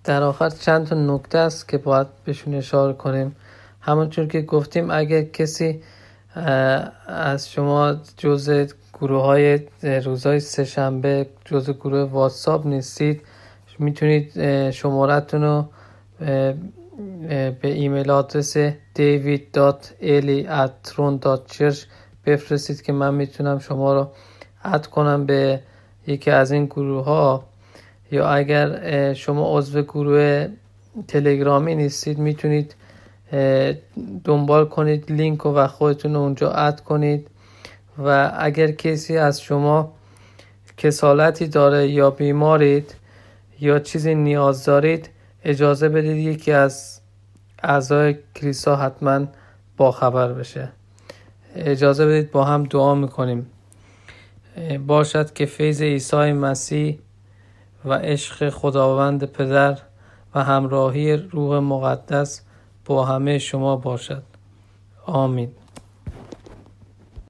در 0.09 0.23
آخر 0.23 0.51
چند 0.51 0.87
تا 0.87 0.97
نکته 0.97 1.39
است 1.39 1.69
که 1.69 1.79
باید 1.79 2.07
بهشون 2.25 2.55
اشاره 2.55 2.93
کنیم. 2.93 3.37
همونطور 3.81 4.27
که 4.27 4.41
گفتیم 4.41 4.91
اگر 4.91 5.23
کسی 5.23 5.83
از 7.07 7.51
شما 7.51 7.97
جز 8.17 8.73
گروه 8.95 9.23
های 9.23 9.61
روزهای 10.05 10.41
سهشنبه 10.41 11.27
جز 11.45 11.71
گروه 11.71 12.01
واتساپ 12.01 12.67
نیستید 12.67 13.23
می‌تونید 13.79 14.71
شمارتون 14.71 15.43
رو 15.43 15.65
به 17.61 17.63
ایمیل 17.63 18.11
آدرس 18.11 18.57
david.eli@tron.church 18.99 21.79
بفرستید 22.27 22.83
که 22.83 22.93
من 22.93 23.15
می‌تونم 23.15 23.59
شما 23.59 23.95
رو 23.95 24.09
اد 24.65 24.87
کنم 24.87 25.27
به 25.27 25.61
یکی 26.07 26.31
از 26.31 26.53
این 26.53 26.67
گروه 26.67 27.05
ها 27.05 27.48
یا 28.11 28.29
اگر 28.29 29.15
شما 29.15 29.59
عضو 29.59 29.83
گروه 29.83 30.49
تلگرامی 31.09 31.75
نیستید 31.75 32.19
می‌تونید 32.19 32.75
دنبال 34.25 34.65
کنید 34.65 35.13
لینک 35.13 35.47
و 35.47 35.67
خودتون 35.67 36.17
اونجا 36.17 36.51
اد 36.51 36.81
کنید. 36.81 37.29
و 37.99 38.33
اگر 38.39 38.71
کسی 38.71 39.17
از 39.17 39.41
شما 39.41 39.93
کسالتی 40.77 41.47
داره 41.47 41.89
یا 41.89 42.11
بیمارید 42.11 42.95
یا 43.61 43.79
چیزی 43.79 44.15
نیاز 44.15 44.65
دارید 44.65 45.11
اجازه 45.45 45.89
بدید 45.89 46.17
یکی 46.17 46.53
از 46.53 47.01
اعضای 47.63 48.17
کلیسا 48.37 48.77
حتما 48.77 49.27
با 49.77 49.93
خبر 49.93 50.33
بشه. 50.33 50.69
اجازه 51.57 52.07
بدید 52.07 52.31
با 52.31 52.45
هم 52.45 52.65
دعا 52.65 52.95
می‌کنیم. 52.95 53.47
باشد 54.87 55.33
که 55.33 55.47
فیض 55.47 55.83
عیسی 55.83 56.33
مسیح 56.33 56.99
و 57.85 57.93
عشق 57.93 58.51
خداوند 58.51 59.25
پدر 59.25 59.79
و 60.35 60.45
همراهی 60.45 61.17
روح 61.17 61.59
مقدس 61.59 62.43
با 62.85 63.05
همه 63.05 63.39
شما 63.39 63.77
باشد. 63.77 64.23
آمین. 65.07 65.53